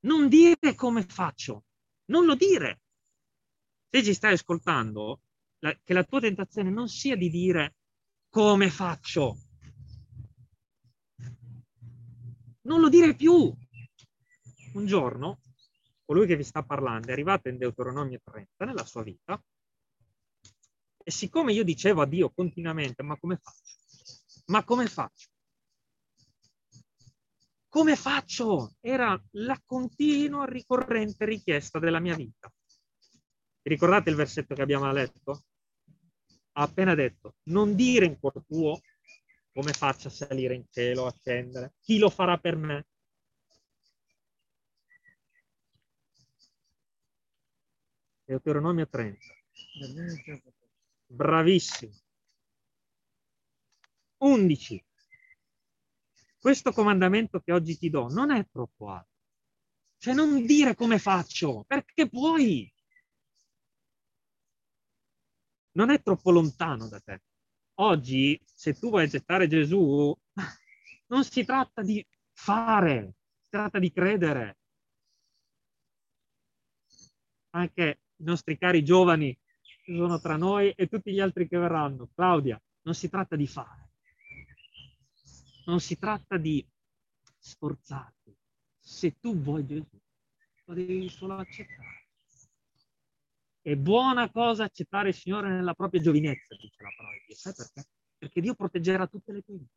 Non 0.00 0.28
dire 0.28 0.74
come 0.76 1.02
faccio. 1.02 1.64
Non 2.06 2.24
lo 2.26 2.34
dire. 2.34 2.82
Se 3.88 4.02
ci 4.02 4.14
stai 4.14 4.34
ascoltando, 4.34 5.22
che 5.58 5.92
la 5.92 6.04
tua 6.04 6.20
tentazione 6.20 6.70
non 6.70 6.88
sia 6.88 7.16
di 7.16 7.28
dire 7.28 7.76
come 8.28 8.70
faccio. 8.70 9.36
Non 12.62 12.80
lo 12.80 12.88
dire 12.88 13.14
più. 13.14 13.52
Un 14.74 14.86
giorno, 14.86 15.40
colui 16.04 16.26
che 16.26 16.36
vi 16.36 16.44
sta 16.44 16.62
parlando 16.62 17.08
è 17.08 17.12
arrivato 17.12 17.48
in 17.48 17.58
Deuteronomio 17.58 18.20
30 18.22 18.64
nella 18.64 18.84
sua 18.84 19.02
vita 19.02 19.42
e 21.04 21.10
siccome 21.10 21.52
io 21.52 21.64
dicevo 21.64 22.02
a 22.02 22.06
Dio 22.06 22.30
continuamente, 22.30 23.02
ma 23.02 23.18
come 23.18 23.36
faccio? 23.36 23.74
Ma 24.46 24.64
come 24.64 24.86
faccio? 24.86 25.28
Come 27.68 27.96
faccio? 27.96 28.76
Era 28.80 29.20
la 29.32 29.60
continua 29.64 30.44
ricorrente 30.44 31.24
richiesta 31.24 31.78
della 31.78 31.98
mia 31.98 32.14
vita. 32.14 32.52
Ricordate 33.62 34.10
il 34.10 34.16
versetto 34.16 34.54
che 34.54 34.62
abbiamo 34.62 34.90
letto? 34.92 35.44
Ha 36.52 36.62
appena 36.62 36.94
detto, 36.94 37.36
non 37.44 37.74
dire 37.74 38.04
in 38.04 38.18
cuor 38.18 38.44
tuo 38.46 38.78
come 39.52 39.72
faccio 39.72 40.08
a 40.08 40.10
salire 40.10 40.54
in 40.54 40.64
cielo, 40.70 41.06
a 41.06 41.14
scendere, 41.18 41.74
chi 41.80 41.98
lo 41.98 42.08
farà 42.08 42.38
per 42.38 42.56
me? 42.56 42.86
Deuteronomio 48.24 48.88
30. 48.88 49.18
Bravissimo. 51.06 51.92
11. 54.18 54.84
Questo 56.38 56.72
comandamento 56.72 57.40
che 57.40 57.52
oggi 57.52 57.76
ti 57.76 57.90
do 57.90 58.08
non 58.08 58.30
è 58.30 58.48
troppo 58.50 58.88
alto. 58.90 59.10
Cioè 59.98 60.14
non 60.14 60.44
dire 60.46 60.74
come 60.74 60.98
faccio, 60.98 61.64
perché 61.66 62.08
puoi. 62.08 62.72
Non 65.72 65.90
è 65.90 66.02
troppo 66.02 66.30
lontano 66.30 66.88
da 66.88 67.00
te. 67.00 67.22
Oggi, 67.82 68.40
se 68.44 68.74
tu 68.74 68.90
vuoi 68.90 69.06
accettare 69.06 69.48
Gesù, 69.48 70.16
non 71.08 71.24
si 71.24 71.44
tratta 71.44 71.82
di 71.82 72.06
fare, 72.32 73.14
si 73.40 73.48
tratta 73.50 73.80
di 73.80 73.90
credere. 73.90 74.58
Anche 77.54 78.02
i 78.18 78.22
nostri 78.22 78.56
cari 78.56 78.84
giovani 78.84 79.36
ci 79.62 79.96
sono 79.96 80.20
tra 80.20 80.36
noi 80.36 80.70
e 80.70 80.86
tutti 80.86 81.12
gli 81.12 81.18
altri 81.18 81.48
che 81.48 81.58
verranno. 81.58 82.08
Claudia, 82.14 82.60
non 82.82 82.94
si 82.94 83.08
tratta 83.08 83.34
di 83.34 83.48
fare, 83.48 83.90
non 85.66 85.80
si 85.80 85.98
tratta 85.98 86.36
di 86.36 86.64
sforzarti. 87.36 88.32
Se 88.78 89.18
tu 89.18 89.36
vuoi 89.36 89.66
Gesù, 89.66 90.00
lo 90.66 90.74
devi 90.74 91.08
solo 91.08 91.34
accettare. 91.34 92.01
È 93.62 93.74
buona 93.76 94.30
cosa 94.30 94.64
accettare 94.64 95.10
il 95.10 95.14
Signore 95.14 95.48
nella 95.48 95.74
propria 95.74 96.00
giovinezza, 96.00 96.54
dice 96.56 96.82
la 96.82 96.92
parola 96.96 97.14
di 97.14 97.22
Dio. 97.26 97.36
Sai 97.36 97.54
perché? 97.54 97.88
Perché 98.18 98.40
Dio 98.40 98.54
proteggerà 98.54 99.06
tutte 99.06 99.32
le 99.32 99.42
tue 99.42 99.56
vite. 99.56 99.72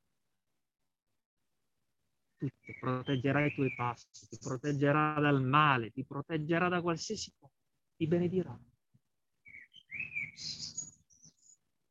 Tutte, 2.38 2.78
proteggerà 2.80 3.46
i 3.46 3.54
tuoi 3.54 3.74
passi, 3.74 4.28
ti 4.28 4.38
proteggerà 4.38 5.20
dal 5.20 5.42
male, 5.42 5.92
ti 5.92 6.04
proteggerà 6.04 6.68
da 6.68 6.82
qualsiasi 6.82 7.32
cosa, 7.40 7.54
ti 7.96 8.08
benedirà 8.08 8.60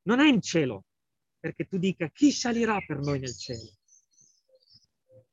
non 0.05 0.21
è 0.21 0.29
in 0.29 0.41
cielo, 0.41 0.85
perché 1.39 1.67
tu 1.67 1.79
dica 1.79 2.09
chi 2.09 2.31
salirà 2.31 2.81
per 2.81 2.99
noi 2.99 3.19
nel 3.19 3.37
cielo. 3.37 3.71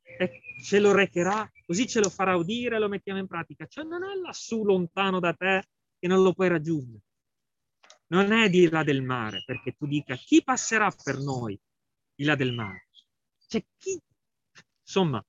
E 0.03 0.41
ce 0.63 0.79
lo 0.79 0.93
recherà, 0.93 1.49
così 1.65 1.87
ce 1.87 1.99
lo 1.99 2.09
farà 2.09 2.35
udire 2.35 2.79
lo 2.79 2.89
mettiamo 2.89 3.19
in 3.19 3.27
pratica. 3.27 3.65
Cioè 3.65 3.83
non 3.85 4.03
è 4.03 4.13
lassù 4.15 4.63
lontano 4.63 5.19
da 5.19 5.33
te 5.33 5.67
che 6.01 6.07
non 6.07 6.23
lo 6.23 6.33
puoi 6.33 6.47
raggiungere. 6.47 7.03
Non 8.07 8.31
è 8.31 8.49
di 8.49 8.67
là 8.67 8.83
del 8.83 9.03
mare, 9.03 9.43
perché 9.45 9.73
tu 9.73 9.85
dica 9.85 10.15
chi 10.15 10.43
passerà 10.43 10.89
per 10.91 11.19
noi 11.19 11.57
di 12.15 12.23
là 12.23 12.35
del 12.35 12.53
mare. 12.53 12.87
Cioè 13.45 13.63
chi... 13.77 14.01
Insomma, 14.81 15.23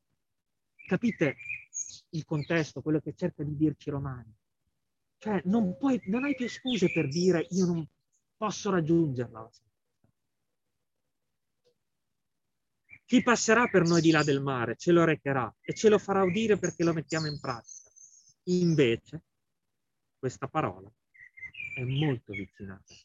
capite 0.86 1.36
il 2.08 2.24
contesto, 2.24 2.80
quello 2.80 3.00
che 3.00 3.12
cerca 3.14 3.42
di 3.44 3.54
dirci 3.54 3.90
Romani. 3.90 4.34
Cioè 5.18 5.42
non, 5.44 5.76
puoi, 5.76 6.00
non 6.06 6.24
hai 6.24 6.34
più 6.34 6.48
scuse 6.48 6.90
per 6.90 7.06
dire 7.06 7.46
io 7.50 7.66
non 7.66 7.86
posso 8.34 8.70
raggiungerla. 8.70 9.50
Chi 13.04 13.22
passerà 13.22 13.68
per 13.68 13.82
noi 13.82 14.00
di 14.00 14.10
là 14.10 14.24
del 14.24 14.40
mare 14.40 14.74
ce 14.76 14.90
lo 14.90 15.04
recherà 15.04 15.54
e 15.60 15.74
ce 15.74 15.90
lo 15.90 15.98
farà 15.98 16.22
udire 16.22 16.56
perché 16.56 16.82
lo 16.82 16.94
mettiamo 16.94 17.26
in 17.26 17.38
pratica. 17.38 17.90
Invece, 18.44 19.22
questa 20.22 20.46
parola 20.46 20.88
è 21.74 21.82
molto 21.82 22.32
vicina 22.32 22.74
a 22.74 22.82
te. 22.84 22.96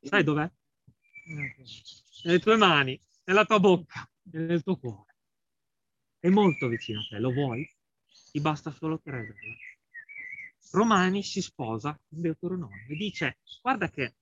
Sai 0.00 0.24
dov'è? 0.24 0.50
Nelle 2.22 2.38
tue 2.38 2.56
mani, 2.56 2.98
nella 3.24 3.44
tua 3.44 3.60
bocca 3.60 4.10
nel 4.32 4.62
tuo 4.62 4.78
cuore. 4.78 5.14
È 6.18 6.30
molto 6.30 6.68
vicino 6.68 7.00
a 7.00 7.06
te, 7.06 7.18
lo 7.18 7.34
vuoi? 7.34 7.70
Ti 8.32 8.40
basta 8.40 8.70
solo 8.70 8.98
crederlo. 8.98 9.56
Romani 10.70 11.22
si 11.22 11.42
sposa 11.42 11.92
con 12.08 12.22
Deuteronomio 12.22 12.86
e 12.88 12.96
dice, 12.96 13.40
guarda 13.60 13.90
che 13.90 14.14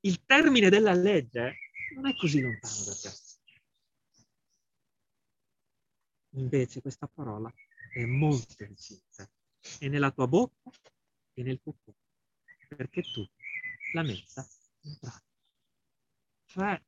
il 0.00 0.24
termine 0.24 0.70
della 0.70 0.94
legge 0.94 1.58
non 1.94 2.06
è 2.06 2.16
così 2.16 2.40
lontano 2.40 2.84
da 2.84 2.94
te. 2.94 3.24
Invece 6.36 6.82
questa 6.82 7.06
parola 7.06 7.52
è 7.96 8.04
molto 8.04 8.54
vicina. 8.58 9.00
È 9.78 9.88
nella 9.88 10.10
tua 10.10 10.26
bocca 10.28 10.70
e 11.32 11.42
nel 11.42 11.60
tuo 11.62 11.74
cuore. 11.82 11.98
Perché 12.68 13.02
tu 13.02 13.26
l'ha 13.94 14.02
messa 14.02 14.46
in 14.82 14.98
pratica. 14.98 15.24
Cioè, 16.44 16.82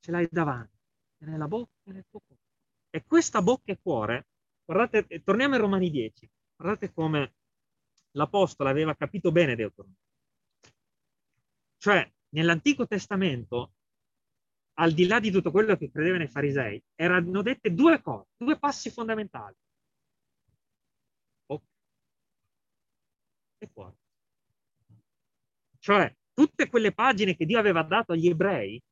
ce 0.00 0.10
l'hai 0.10 0.26
davanti, 0.30 0.78
è 1.18 1.24
nella 1.26 1.48
bocca 1.48 1.72
e 1.84 1.92
nel 1.92 2.06
tuo 2.08 2.20
cuore. 2.26 2.42
E 2.88 3.04
questa 3.04 3.42
bocca 3.42 3.72
e 3.72 3.78
cuore, 3.80 4.28
guardate, 4.64 5.06
eh, 5.06 5.22
torniamo 5.22 5.54
ai 5.54 5.60
Romani 5.60 5.90
10, 5.90 6.30
guardate 6.56 6.92
come 6.92 7.34
l'Apostolo 8.12 8.70
aveva 8.70 8.94
capito 8.94 9.32
bene 9.32 9.54
Deuteronomio. 9.54 10.00
Cioè, 11.76 12.10
nell'Antico 12.30 12.86
Testamento 12.86 13.74
al 14.74 14.92
di 14.92 15.06
là 15.06 15.20
di 15.20 15.30
tutto 15.30 15.50
quello 15.50 15.76
che 15.76 15.90
credevano 15.90 16.22
i 16.22 16.28
farisei, 16.28 16.82
erano 16.94 17.42
dette 17.42 17.74
due 17.74 18.00
cose, 18.00 18.28
due 18.36 18.58
passi 18.58 18.90
fondamentali. 18.90 19.54
E 23.62 23.70
cuore. 23.72 23.96
Cioè, 25.78 26.12
tutte 26.32 26.68
quelle 26.68 26.92
pagine 26.92 27.36
che 27.36 27.46
Dio 27.46 27.60
aveva 27.60 27.84
dato 27.84 28.12
agli 28.12 28.26
ebrei 28.26 28.82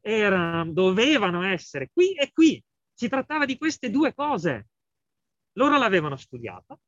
erano, 0.00 0.72
dovevano 0.72 1.42
essere 1.42 1.90
qui 1.92 2.14
e 2.14 2.32
qui. 2.32 2.62
Si 2.94 3.06
trattava 3.08 3.44
di 3.44 3.58
queste 3.58 3.90
due 3.90 4.14
cose. 4.14 4.68
Loro 5.52 5.76
l'avevano 5.76 6.16
studiata, 6.16 6.78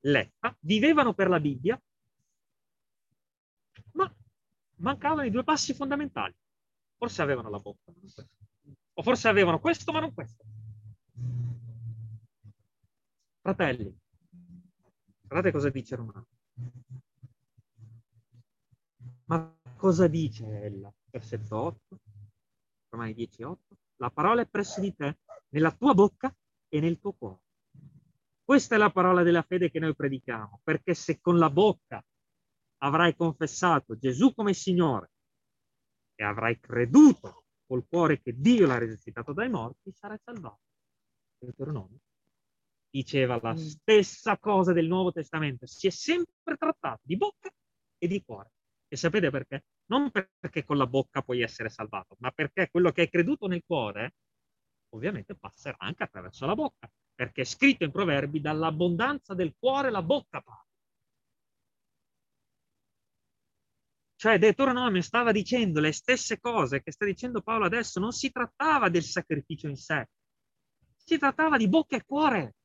letta, 0.00 0.56
vivevano 0.60 1.14
per 1.14 1.28
la 1.28 1.38
Bibbia, 1.38 1.80
ma 3.92 4.12
mancavano 4.76 5.22
i 5.22 5.30
due 5.30 5.44
passi 5.44 5.72
fondamentali. 5.72 6.34
Forse 6.96 7.22
avevano 7.22 7.48
la 7.48 7.58
bocca, 7.58 7.92
o 8.94 9.02
forse 9.02 9.28
avevano 9.28 9.60
questo, 9.60 9.92
ma 9.92 10.00
non 10.00 10.12
questo. 10.12 10.44
Fratelli, 13.40 13.96
guardate 15.28 15.52
cosa 15.52 15.68
dice 15.68 15.94
Romano. 15.94 16.26
Ma 19.26 19.56
cosa 19.76 20.08
dice 20.08 20.46
ella? 20.62 20.92
Versetto 21.10 21.56
8, 21.56 22.00
Romani 22.88 23.14
10, 23.14 23.42
8. 23.42 23.76
La 23.96 24.10
parola 24.10 24.40
è 24.40 24.48
presso 24.48 24.80
di 24.80 24.94
te, 24.94 25.18
nella 25.50 25.70
tua 25.72 25.92
bocca 25.92 26.34
e 26.68 26.80
nel 26.80 26.98
tuo 26.98 27.12
cuore. 27.12 27.42
Questa 28.42 28.74
è 28.74 28.78
la 28.78 28.90
parola 28.90 29.22
della 29.22 29.42
fede 29.42 29.70
che 29.70 29.78
noi 29.78 29.94
predichiamo, 29.94 30.60
perché 30.64 30.94
se 30.94 31.20
con 31.20 31.36
la 31.36 31.50
bocca 31.50 32.02
avrai 32.78 33.14
confessato 33.14 33.98
Gesù 33.98 34.32
come 34.32 34.54
Signore 34.54 35.10
e 36.14 36.24
avrai 36.24 36.58
creduto 36.58 37.44
col 37.66 37.86
cuore 37.86 38.22
che 38.22 38.32
Dio 38.34 38.66
l'ha 38.66 38.78
risuscitato 38.78 39.34
dai 39.34 39.50
morti, 39.50 39.92
sarai 39.92 40.18
salvato. 40.24 40.60
Deuteronomio 41.38 42.00
diceva 42.90 43.38
la 43.42 43.52
mm. 43.52 43.56
stessa 43.56 44.38
cosa 44.38 44.72
del 44.72 44.86
Nuovo 44.86 45.12
Testamento, 45.12 45.66
si 45.66 45.86
è 45.86 45.90
sempre 45.90 46.56
trattato 46.56 47.00
di 47.02 47.16
bocca 47.16 47.50
e 47.98 48.06
di 48.06 48.22
cuore. 48.24 48.52
E 48.88 48.96
sapete 48.96 49.30
perché? 49.30 49.64
Non 49.86 50.10
perché 50.10 50.64
con 50.64 50.76
la 50.76 50.86
bocca 50.86 51.22
puoi 51.22 51.42
essere 51.42 51.68
salvato, 51.68 52.16
ma 52.20 52.30
perché 52.30 52.68
quello 52.70 52.90
che 52.90 53.02
hai 53.02 53.08
creduto 53.10 53.46
nel 53.46 53.62
cuore 53.66 54.14
ovviamente 54.90 55.34
passerà 55.34 55.76
anche 55.78 56.02
attraverso 56.02 56.46
la 56.46 56.54
bocca, 56.54 56.90
perché 57.14 57.42
è 57.42 57.44
scritto 57.44 57.84
in 57.84 57.90
Proverbi 57.90 58.40
dall'abbondanza 58.40 59.34
del 59.34 59.54
cuore 59.58 59.90
la 59.90 60.02
bocca 60.02 60.40
parla. 60.40 60.66
Cioè 64.16 64.38
Deuteronomio 64.38 65.00
stava 65.00 65.30
dicendo 65.30 65.78
le 65.78 65.92
stesse 65.92 66.40
cose 66.40 66.82
che 66.82 66.90
sta 66.90 67.04
dicendo 67.04 67.40
Paolo 67.40 67.66
adesso, 67.66 68.00
non 68.00 68.10
si 68.12 68.32
trattava 68.32 68.88
del 68.88 69.04
sacrificio 69.04 69.68
in 69.68 69.76
sé, 69.76 70.08
si 70.96 71.18
trattava 71.18 71.56
di 71.56 71.68
bocca 71.68 71.96
e 71.96 72.04
cuore. 72.04 72.56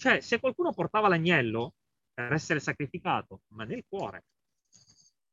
Cioè 0.00 0.20
se 0.20 0.38
qualcuno 0.38 0.72
portava 0.72 1.08
l'agnello 1.08 1.74
per 2.14 2.32
essere 2.32 2.60
sacrificato, 2.60 3.42
ma 3.48 3.64
nel 3.64 3.84
cuore 3.88 4.26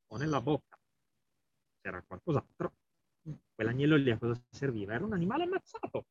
o 0.08 0.18
nella 0.18 0.42
bocca 0.42 0.76
c'era 1.80 2.02
qualcos'altro, 2.02 2.74
quell'agnello 3.54 3.96
lì 3.96 4.10
a 4.10 4.18
cosa 4.18 4.42
serviva? 4.50 4.96
Era 4.96 5.06
un 5.06 5.14
animale 5.14 5.44
ammazzato. 5.44 6.08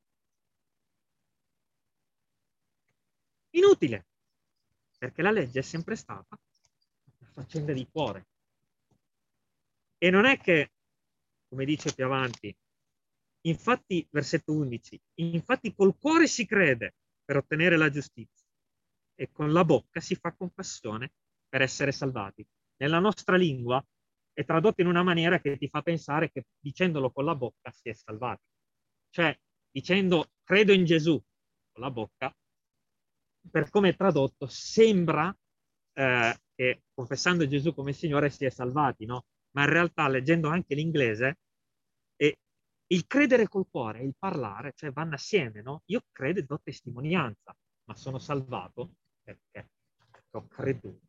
Inutile, 3.56 4.06
perché 4.98 5.22
la 5.22 5.32
legge 5.32 5.58
è 5.58 5.62
sempre 5.62 5.96
stata 5.96 6.38
una 7.18 7.30
faccenda 7.32 7.72
di 7.72 7.88
cuore. 7.90 8.26
E 9.98 10.10
non 10.10 10.26
è 10.26 10.38
che, 10.38 10.70
come 11.48 11.64
dice 11.64 11.92
più 11.92 12.04
avanti, 12.04 12.56
infatti, 13.46 14.06
versetto 14.12 14.52
11, 14.52 15.00
infatti 15.14 15.74
col 15.74 15.98
cuore 15.98 16.28
si 16.28 16.46
crede 16.46 16.94
per 17.24 17.38
ottenere 17.38 17.76
la 17.76 17.90
giustizia 17.90 18.43
e 19.14 19.30
con 19.30 19.52
la 19.52 19.64
bocca 19.64 20.00
si 20.00 20.14
fa 20.14 20.32
confessione 20.32 21.12
per 21.48 21.62
essere 21.62 21.92
salvati. 21.92 22.46
Nella 22.76 22.98
nostra 22.98 23.36
lingua 23.36 23.84
è 24.32 24.44
tradotto 24.44 24.80
in 24.80 24.88
una 24.88 25.02
maniera 25.02 25.40
che 25.40 25.56
ti 25.56 25.68
fa 25.68 25.82
pensare 25.82 26.30
che 26.30 26.46
dicendolo 26.58 27.10
con 27.10 27.24
la 27.24 27.34
bocca 27.34 27.70
si 27.70 27.88
è 27.88 27.92
salvati. 27.92 28.42
Cioè, 29.10 29.38
dicendo 29.70 30.32
credo 30.42 30.72
in 30.72 30.84
Gesù 30.84 31.22
con 31.72 31.82
la 31.82 31.90
bocca, 31.90 32.34
per 33.50 33.70
come 33.70 33.90
è 33.90 33.96
tradotto, 33.96 34.46
sembra 34.48 35.34
eh, 35.92 36.38
che 36.54 36.82
confessando 36.92 37.46
Gesù 37.46 37.74
come 37.74 37.92
Signore 37.92 38.30
si 38.30 38.44
è 38.44 38.50
salvati, 38.50 39.04
no? 39.04 39.26
ma 39.54 39.62
in 39.62 39.70
realtà 39.70 40.08
leggendo 40.08 40.48
anche 40.48 40.74
l'inglese, 40.74 41.38
e 42.16 42.38
il 42.88 43.06
credere 43.06 43.48
col 43.48 43.68
cuore 43.68 44.00
e 44.00 44.04
il 44.04 44.14
parlare, 44.18 44.72
cioè 44.74 44.90
vanno 44.90 45.14
assieme, 45.14 45.62
no? 45.62 45.82
Io 45.86 46.02
credo 46.12 46.40
e 46.40 46.44
do 46.44 46.60
testimonianza, 46.62 47.56
ma 47.84 47.96
sono 47.96 48.18
salvato 48.18 48.94
perché 49.24 49.70
ho 50.30 50.46
creduto. 50.46 51.08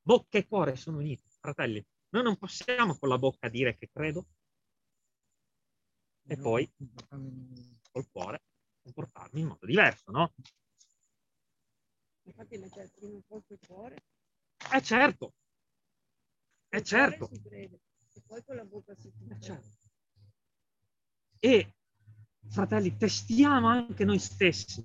Bocca 0.00 0.38
e 0.38 0.46
cuore 0.46 0.76
sono 0.76 0.98
uniti, 0.98 1.28
fratelli. 1.38 1.84
Noi 2.10 2.22
non 2.22 2.36
possiamo 2.38 2.96
con 2.96 3.10
la 3.10 3.18
bocca 3.18 3.48
dire 3.48 3.76
che 3.76 3.90
credo 3.90 4.26
e 6.26 6.36
poi 6.36 6.70
col 7.90 8.08
cuore 8.10 8.42
comportarmi 8.82 9.40
in 9.40 9.46
modo 9.48 9.66
diverso, 9.66 10.10
no? 10.10 10.32
Infatti 12.22 12.58
mettere 12.58 12.90
prima 12.94 13.14
un 13.14 13.22
po' 13.22 13.42
il 13.48 13.58
cuore. 13.66 13.96
Eh 14.72 14.82
certo, 14.82 15.34
eh 16.70 16.82
certo. 16.82 17.30
E 17.30 18.22
poi 18.26 18.42
con 18.44 18.56
la 18.56 18.64
bocca 18.64 18.94
si 18.94 19.12
eh 19.28 19.40
certo. 19.40 19.76
E, 21.40 21.74
fratelli, 22.48 22.96
testiamo 22.96 23.68
anche 23.68 24.04
noi 24.04 24.18
stessi, 24.18 24.82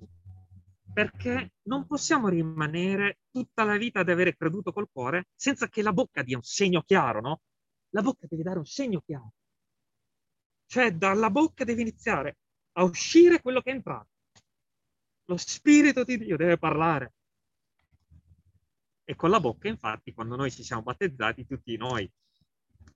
perché 0.94 1.54
non 1.62 1.86
possiamo 1.86 2.28
rimanere 2.28 3.18
tutta 3.30 3.64
la 3.64 3.76
vita 3.76 4.00
ad 4.00 4.08
avere 4.08 4.36
creduto 4.36 4.72
col 4.72 4.88
cuore 4.90 5.26
senza 5.34 5.68
che 5.68 5.82
la 5.82 5.92
bocca 5.92 6.22
dia 6.22 6.36
un 6.36 6.42
segno 6.42 6.82
chiaro, 6.82 7.20
no? 7.20 7.40
La 7.90 8.00
bocca 8.00 8.28
deve 8.28 8.44
dare 8.44 8.58
un 8.58 8.64
segno 8.64 9.02
chiaro. 9.04 9.32
Cioè, 10.66 10.92
dalla 10.92 11.30
bocca 11.30 11.64
deve 11.64 11.82
iniziare 11.82 12.38
a 12.76 12.84
uscire 12.84 13.40
quello 13.40 13.60
che 13.60 13.72
è 13.72 13.74
entrato. 13.74 14.08
Lo 15.26 15.36
Spirito 15.36 16.04
di 16.04 16.16
Dio 16.16 16.36
deve 16.36 16.58
parlare. 16.58 17.14
E 19.04 19.16
con 19.16 19.30
la 19.30 19.40
bocca, 19.40 19.68
infatti, 19.68 20.12
quando 20.12 20.36
noi 20.36 20.50
ci 20.50 20.62
siamo 20.62 20.82
battezzati, 20.82 21.44
tutti 21.44 21.76
noi 21.76 22.10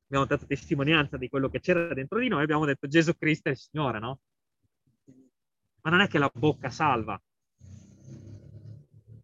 abbiamo 0.05 0.25
dato 0.25 0.47
testimonianza 0.47 1.17
di 1.17 1.29
quello 1.29 1.49
che 1.51 1.61
c'era 1.61 1.93
dentro 1.93 2.19
di 2.19 2.29
noi, 2.29 2.43
abbiamo 2.43 2.65
detto 2.65 2.87
Gesù 2.87 3.15
Cristo 3.17 3.49
è 3.49 3.53
il 3.53 3.59
Signore, 3.59 3.99
no? 3.99 4.21
Ma 5.83 5.91
non 5.91 6.01
è 6.01 6.09
che 6.09 6.19
la 6.19 6.31
bocca 6.33 6.71
salva. 6.71 7.21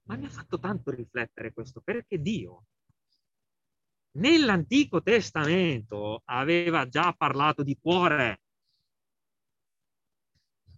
Ma 0.06 0.16
mi 0.16 0.26
ha 0.26 0.30
fatto 0.30 0.58
tanto 0.58 0.90
riflettere 0.90 1.52
questo, 1.52 1.80
perché 1.80 2.20
Dio 2.20 2.66
nell'Antico 4.16 5.02
Testamento 5.02 6.22
aveva 6.26 6.88
già 6.88 7.12
parlato 7.12 7.62
di 7.62 7.76
cuore. 7.80 8.40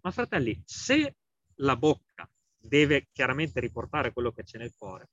Ma 0.00 0.10
fratelli, 0.10 0.62
se 0.64 1.16
la 1.56 1.76
bocca 1.76 2.30
deve 2.56 3.08
chiaramente 3.12 3.60
riportare 3.60 4.12
quello 4.12 4.32
che 4.32 4.44
c'è 4.44 4.58
nel 4.58 4.74
cuore, 4.76 5.10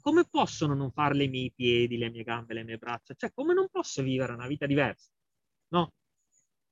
come 0.00 0.24
possono 0.28 0.74
non 0.74 0.92
farle 0.92 1.24
i 1.24 1.28
miei 1.28 1.52
piedi, 1.52 1.98
le 1.98 2.10
mie 2.10 2.22
gambe, 2.22 2.54
le 2.54 2.64
mie 2.64 2.78
braccia? 2.78 3.14
Cioè, 3.14 3.32
come 3.32 3.52
non 3.52 3.68
posso 3.68 4.02
vivere 4.02 4.32
una 4.32 4.46
vita 4.46 4.66
diversa? 4.66 5.10
No? 5.68 5.92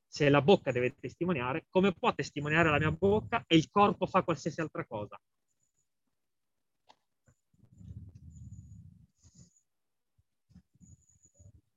Se 0.06 0.28
la 0.30 0.40
bocca 0.40 0.72
deve 0.72 0.94
testimoniare, 0.94 1.66
come 1.68 1.92
può 1.92 2.14
testimoniare 2.14 2.70
la 2.70 2.78
mia 2.78 2.92
bocca 2.92 3.44
e 3.46 3.56
il 3.56 3.68
corpo 3.70 4.06
fa 4.06 4.22
qualsiasi 4.22 4.60
altra 4.60 4.86
cosa? 4.86 5.20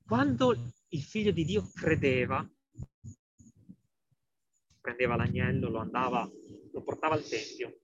Quando 0.06 0.52
il 0.88 1.02
figlio 1.02 1.32
di 1.32 1.44
Dio 1.44 1.70
credeva, 1.72 2.48
prendeva 4.80 5.16
l'agnello, 5.16 5.70
lo 5.70 5.78
andava, 5.78 6.28
lo 6.72 6.82
portava 6.82 7.14
al 7.14 7.26
tempio 7.26 7.82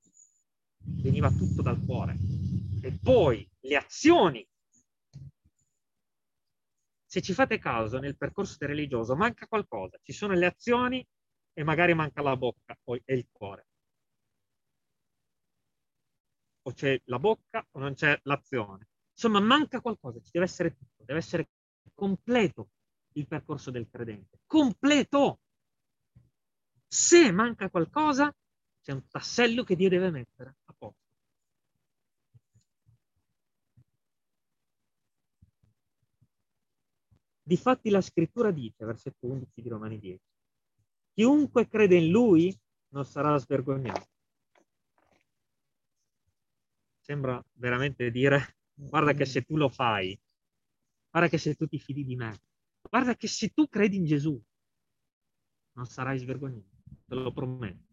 veniva 1.01 1.31
tutto 1.31 1.63
dal 1.63 1.83
cuore. 1.85 2.17
E 2.83 2.99
poi 3.01 3.49
le 3.61 3.77
azioni. 3.77 4.47
Se 7.05 7.23
ci 7.23 7.33
fate 7.33 7.59
caso, 7.59 7.99
nel 7.99 8.17
percorso 8.17 8.57
religioso 8.61 9.17
manca 9.17 9.47
qualcosa, 9.47 9.99
ci 10.03 10.13
sono 10.13 10.35
le 10.35 10.47
azioni 10.47 11.07
e 11.53 11.65
magari 11.65 11.95
manca 11.95 12.23
la 12.23 12.37
bocca 12.37 12.79
e 13.05 13.15
il 13.15 13.29
cuore. 13.33 13.67
O 16.63 16.73
c'è 16.73 17.01
la 17.07 17.19
bocca 17.19 17.67
o 17.73 17.79
non 17.81 17.95
c'è 17.95 18.19
l'azione. 18.25 18.89
Insomma, 19.13 19.41
manca 19.41 19.81
qualcosa, 19.81 20.21
ci 20.21 20.31
deve 20.33 20.45
essere 20.45 20.77
tutto, 20.77 21.03
deve 21.05 21.19
essere 21.19 21.49
completo 21.99 22.69
il 23.15 23.27
percorso 23.27 23.73
del 23.73 23.89
credente. 23.91 24.39
Completo! 24.47 25.41
Se 26.87 27.33
manca 27.33 27.69
qualcosa, 27.69 28.33
c'è 28.81 28.93
un 28.93 29.05
tassello 29.09 29.65
che 29.65 29.75
Dio 29.75 29.89
deve 29.89 30.11
mettere 30.11 30.59
a 30.65 30.75
posto. 30.79 31.03
Difatti 37.43 37.91
la 37.91 38.01
scrittura 38.01 38.53
dice, 38.53 38.85
versetto 38.85 39.27
11 39.27 39.61
di 39.61 39.69
Romani 39.69 39.99
10, 39.99 40.21
chiunque 41.15 41.67
crede 41.67 41.97
in 41.97 42.11
lui 42.11 42.57
non 42.91 43.05
sarà 43.05 43.37
svergognato. 43.39 44.07
Sembra 47.01 47.43
veramente 47.55 48.13
dire, 48.13 48.59
guarda 48.73 49.15
che 49.15 49.25
se 49.25 49.43
tu 49.43 49.57
lo 49.57 49.69
fai, 49.69 50.19
guarda 51.11 51.29
che 51.29 51.39
se 51.39 51.55
tu 51.55 51.67
ti 51.67 51.79
fidi 51.79 52.05
di 52.05 52.17
me, 52.17 52.41
guarda 52.89 53.15
che 53.17 53.29
se 53.29 53.49
tu 53.51 53.69
credi 53.69 53.97
in 53.97 54.05
Gesù, 54.05 54.41
non 55.73 55.87
sarai 55.87 56.19
svergognato, 56.19 56.77
te 57.07 57.15
lo 57.15 57.33
prometto. 57.33 57.87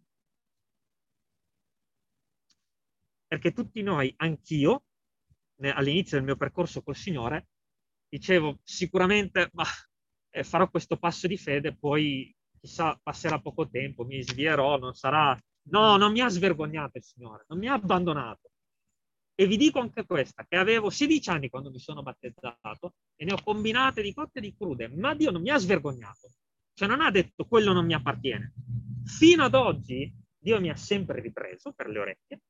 Perché 3.27 3.51
tutti 3.53 3.81
noi, 3.81 4.13
anch'io, 4.17 4.85
all'inizio 5.59 6.17
del 6.17 6.25
mio 6.25 6.35
percorso 6.35 6.81
col 6.81 6.95
Signore, 6.95 7.47
dicevo 8.07 8.59
sicuramente 8.63 9.49
ma, 9.53 9.65
eh, 10.29 10.43
farò 10.43 10.69
questo 10.69 10.97
passo 10.97 11.27
di 11.27 11.37
fede, 11.37 11.75
poi 11.75 12.33
chissà 12.59 12.99
passerà 13.01 13.39
poco 13.39 13.69
tempo, 13.69 14.05
mi 14.05 14.21
svierò, 14.21 14.77
non 14.77 14.93
sarà... 14.93 15.39
No, 15.67 15.97
non 15.97 16.11
mi 16.11 16.21
ha 16.21 16.29
svergognato 16.29 16.97
il 16.97 17.03
Signore, 17.03 17.45
non 17.47 17.57
mi 17.57 17.67
ha 17.67 17.73
abbandonato. 17.73 18.51
E 19.37 19.47
vi 19.47 19.57
dico 19.57 19.79
anche 19.79 20.05
questa, 20.05 20.45
che 20.47 20.55
avevo 20.55 20.89
16 20.89 21.29
anni 21.29 21.49
quando 21.49 21.69
mi 21.69 21.79
sono 21.79 22.01
battezzato 22.01 22.95
e 23.15 23.25
ne 23.25 23.33
ho 23.33 23.43
combinate 23.43 24.01
di 24.01 24.13
cotte 24.13 24.39
e 24.39 24.41
di 24.41 24.55
crude, 24.55 24.87
ma 24.87 25.13
Dio 25.13 25.29
non 25.29 25.41
mi 25.41 25.49
ha 25.49 25.57
svergognato. 25.57 26.31
Cioè 26.73 26.87
non 26.87 27.01
ha 27.01 27.11
detto 27.11 27.45
quello 27.45 27.73
non 27.73 27.85
mi 27.85 27.93
appartiene. 27.93 28.53
Fino 29.03 29.43
ad 29.43 29.53
oggi 29.53 30.13
Dio 30.37 30.59
mi 30.61 30.69
ha 30.69 30.75
sempre 30.75 31.19
ripreso 31.19 31.73
per 31.73 31.89
le 31.89 31.99
orecchie 31.99 32.41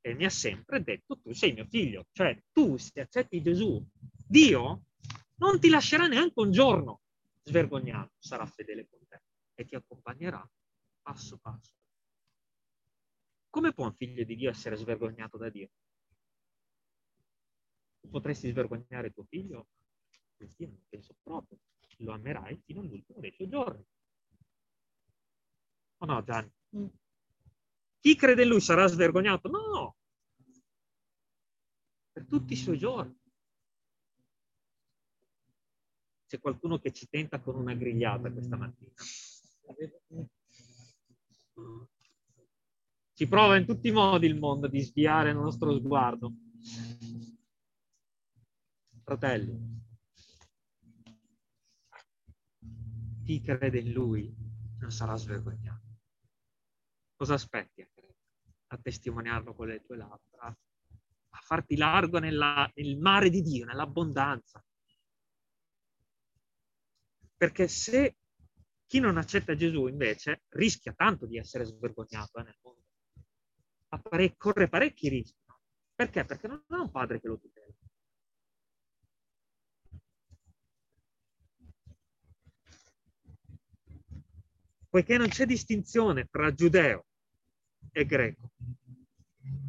e 0.00 0.14
mi 0.14 0.24
ha 0.24 0.30
sempre 0.30 0.82
detto 0.82 1.18
tu 1.20 1.32
sei 1.32 1.52
mio 1.52 1.66
figlio. 1.66 2.06
Cioè 2.12 2.40
tu 2.52 2.76
se 2.76 3.00
accetti 3.00 3.42
Gesù, 3.42 3.84
Dio 4.26 4.84
non 5.36 5.58
ti 5.58 5.68
lascerà 5.68 6.06
neanche 6.06 6.38
un 6.40 6.52
giorno 6.52 7.00
svergognato, 7.42 8.12
sarà 8.18 8.46
fedele 8.46 8.86
con 8.88 9.00
te 9.08 9.22
e 9.54 9.64
ti 9.64 9.74
accompagnerà 9.74 10.48
passo 11.02 11.38
passo. 11.38 11.72
Come 13.56 13.72
può 13.72 13.86
un 13.86 13.94
figlio 13.94 14.22
di 14.22 14.36
Dio 14.36 14.50
essere 14.50 14.76
svergognato 14.76 15.38
da 15.38 15.48
Dio? 15.48 15.70
Potresti 18.10 18.50
svergognare 18.50 19.14
tuo 19.14 19.24
figlio? 19.24 19.68
Io 20.58 20.66
non 20.66 20.84
penso 20.90 21.16
proprio. 21.22 21.58
Lo 22.00 22.12
amerai 22.12 22.60
fino 22.66 22.82
all'ultimo 22.82 23.18
dei 23.18 23.32
suoi 23.32 23.48
giorni. 23.48 23.82
O 25.96 26.04
no, 26.04 26.22
Gianni? 26.22 26.52
Mm. 26.76 26.86
Chi 27.98 28.14
crede 28.14 28.42
in 28.42 28.48
lui 28.50 28.60
sarà 28.60 28.86
svergognato? 28.88 29.48
No! 29.48 29.96
Per 32.12 32.26
tutti 32.26 32.52
i 32.52 32.56
suoi 32.56 32.76
giorni. 32.76 33.18
C'è 36.26 36.38
qualcuno 36.40 36.78
che 36.78 36.92
ci 36.92 37.08
tenta 37.08 37.40
con 37.40 37.56
una 37.56 37.72
grigliata 37.72 38.30
questa 38.30 38.56
mattina. 38.58 38.92
Ci 43.16 43.26
prova 43.28 43.56
in 43.56 43.64
tutti 43.64 43.88
i 43.88 43.92
modi 43.92 44.26
il 44.26 44.38
mondo 44.38 44.66
di 44.66 44.82
sviare 44.82 45.30
il 45.30 45.36
nostro 45.36 45.72
sguardo. 45.72 46.34
Fratelli, 49.02 49.58
chi 53.24 53.40
crede 53.40 53.78
in 53.78 53.92
lui 53.92 54.30
non 54.80 54.90
sarà 54.90 55.16
svergognato. 55.16 55.96
Cosa 57.16 57.32
aspetti 57.32 57.80
a 57.80 57.88
credere? 57.90 58.18
A 58.66 58.76
testimoniarlo 58.76 59.54
con 59.54 59.68
le 59.68 59.80
tue 59.80 59.96
labbra, 59.96 60.48
a 60.48 61.40
farti 61.40 61.74
largo 61.74 62.18
nella, 62.18 62.70
nel 62.74 62.98
mare 62.98 63.30
di 63.30 63.40
Dio, 63.40 63.64
nell'abbondanza. 63.64 64.62
Perché 67.34 67.66
se 67.66 68.16
chi 68.84 69.00
non 69.00 69.16
accetta 69.16 69.56
Gesù 69.56 69.86
invece 69.86 70.42
rischia 70.50 70.92
tanto 70.92 71.24
di 71.24 71.38
essere 71.38 71.64
svergognato 71.64 72.40
eh, 72.40 72.42
nel 72.42 72.58
mondo 72.60 72.84
pare- 73.98 74.36
corre 74.36 74.68
parecchi 74.68 75.08
rischi. 75.08 75.40
Perché? 75.94 76.24
Perché 76.24 76.46
non 76.46 76.64
ha 76.68 76.80
un 76.80 76.90
padre 76.90 77.20
che 77.20 77.28
lo 77.28 77.38
tutela. 77.38 77.72
Poiché 84.88 85.16
non 85.18 85.28
c'è 85.28 85.44
distinzione 85.44 86.26
tra 86.26 86.52
giudeo 86.54 87.06
e 87.92 88.06
greco, 88.06 88.52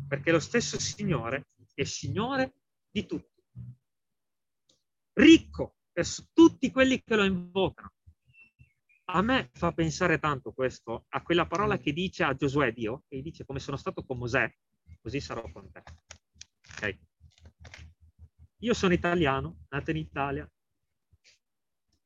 perché 0.08 0.32
lo 0.32 0.40
stesso 0.40 0.80
Signore 0.80 1.48
è 1.74 1.84
Signore 1.84 2.54
di 2.90 3.06
tutti, 3.06 3.44
ricco 5.14 5.76
per 5.92 6.06
tutti 6.34 6.72
quelli 6.72 7.02
che 7.04 7.16
lo 7.16 7.24
invocano, 7.24 7.92
a 9.10 9.22
me 9.22 9.50
fa 9.54 9.72
pensare 9.72 10.20
tanto 10.20 10.52
questo 10.52 11.06
a 11.10 11.22
quella 11.22 11.46
parola 11.46 11.78
che 11.78 11.94
dice 11.94 12.24
a 12.24 12.36
Giosuè 12.36 12.74
Dio, 12.74 13.04
e 13.08 13.22
dice 13.22 13.46
come 13.46 13.60
sono 13.60 13.78
stato 13.78 14.04
con 14.04 14.18
Mosè, 14.18 14.54
così 15.02 15.22
sarò 15.22 15.50
con 15.52 15.72
te. 15.72 15.84
Okay. 16.76 17.00
Io 18.62 18.74
sono 18.74 18.94
italiano, 18.94 19.66
nato 19.70 19.92
in 19.92 19.98
Italia, 19.98 20.50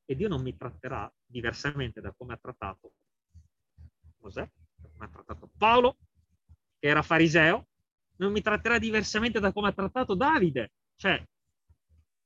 e 0.06 0.16
Dio 0.16 0.28
non 0.28 0.42
mi 0.42 0.56
tratterà 0.56 1.12
diversamente 1.26 2.02
da 2.02 2.14
come 2.14 2.34
ha 2.34 2.38
trattato 2.38 2.94
Mosè, 4.18 4.48
da 4.76 4.90
come 4.90 5.06
ha 5.06 5.10
trattato 5.10 5.50
Paolo, 5.58 5.98
che 6.78 6.88
era 6.88 7.02
fariseo, 7.02 7.68
non 8.18 8.32
mi 8.32 8.42
tratterà 8.42 8.78
diversamente 8.78 9.40
da 9.40 9.52
come 9.52 9.70
ha 9.70 9.74
trattato 9.74 10.14
Davide. 10.14 10.74
Cioè, 10.96 11.28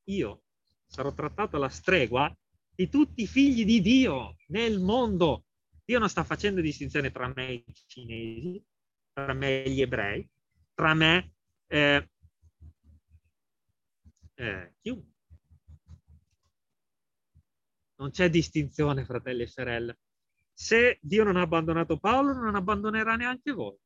io 0.10 0.44
sarò 0.86 1.14
trattato 1.14 1.56
alla 1.56 1.70
stregua 1.70 2.36
di 2.76 2.90
tutti 2.90 3.24
i 3.24 3.28
figli 3.28 3.66
di 3.66 3.82
Dio 3.82 4.36
nel 4.48 4.80
mondo. 4.80 5.46
Dio 5.84 6.00
non 6.00 6.10
sta 6.10 6.24
facendo 6.24 6.62
distinzione 6.62 7.12
tra 7.12 7.32
me 7.34 7.48
e 7.48 7.54
i 7.54 7.74
cinesi, 7.88 8.64
tra 9.14 9.34
me 9.34 9.64
e 9.64 9.70
gli 9.70 9.82
ebrei, 9.82 10.28
tra 10.74 10.94
me 10.94 11.34
e 11.68 11.78
eh, 11.78 12.10
eh, 14.36 14.74
chiunque. 14.82 15.14
Non 17.98 18.12
c'è 18.12 18.30
distinzione, 18.30 19.06
fratelli 19.06 19.44
e 19.44 19.48
sorelle. 19.48 20.00
Se 20.54 21.00
Dio 21.02 21.24
non 21.24 21.38
ha 21.38 21.42
abbandonato 21.42 21.98
Paolo, 21.98 22.34
non 22.34 22.56
abbandonerà 22.56 23.16
neanche 23.16 23.52
voi. 23.52 23.78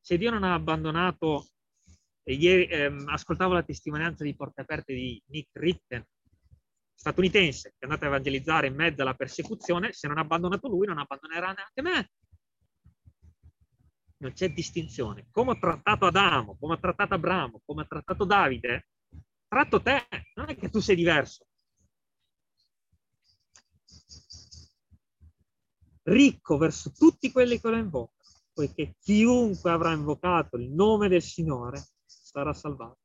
Se 0.00 0.16
Dio 0.16 0.30
non 0.30 0.42
ha 0.44 0.54
abbandonato, 0.54 1.48
ieri 2.24 2.66
ehm, 2.66 3.08
ascoltavo 3.08 3.52
la 3.52 3.62
testimonianza 3.62 4.24
di 4.24 4.34
Porte 4.34 4.62
Aperte 4.62 4.94
di 4.94 5.22
Nick 5.26 5.50
Ritten, 5.52 6.06
statunitense 7.00 7.70
che 7.70 7.76
è 7.78 7.84
andato 7.84 8.04
a 8.04 8.08
evangelizzare 8.08 8.66
in 8.66 8.74
mezzo 8.74 9.00
alla 9.00 9.14
persecuzione, 9.14 9.90
se 9.92 10.06
non 10.06 10.18
ha 10.18 10.20
abbandonato 10.20 10.68
lui, 10.68 10.86
non 10.86 10.98
abbandonerà 10.98 11.52
neanche 11.52 11.80
me. 11.80 12.10
Non 14.18 14.32
c'è 14.34 14.50
distinzione. 14.50 15.28
Come 15.30 15.52
ho 15.52 15.58
trattato 15.58 16.04
Adamo, 16.04 16.58
come 16.58 16.74
ho 16.74 16.78
trattato 16.78 17.14
Abramo, 17.14 17.62
come 17.64 17.82
ho 17.82 17.86
trattato 17.86 18.26
Davide, 18.26 18.88
tratto 19.48 19.80
te, 19.80 20.06
non 20.34 20.50
è 20.50 20.56
che 20.56 20.68
tu 20.68 20.80
sei 20.80 20.94
diverso. 20.94 21.46
Ricco 26.02 26.58
verso 26.58 26.92
tutti 26.92 27.32
quelli 27.32 27.58
che 27.58 27.70
lo 27.70 27.76
invocano, 27.78 28.28
poiché 28.52 28.96
chiunque 29.00 29.70
avrà 29.70 29.92
invocato 29.92 30.58
il 30.58 30.68
nome 30.68 31.08
del 31.08 31.22
Signore 31.22 31.82
sarà 32.04 32.52
salvato. 32.52 32.98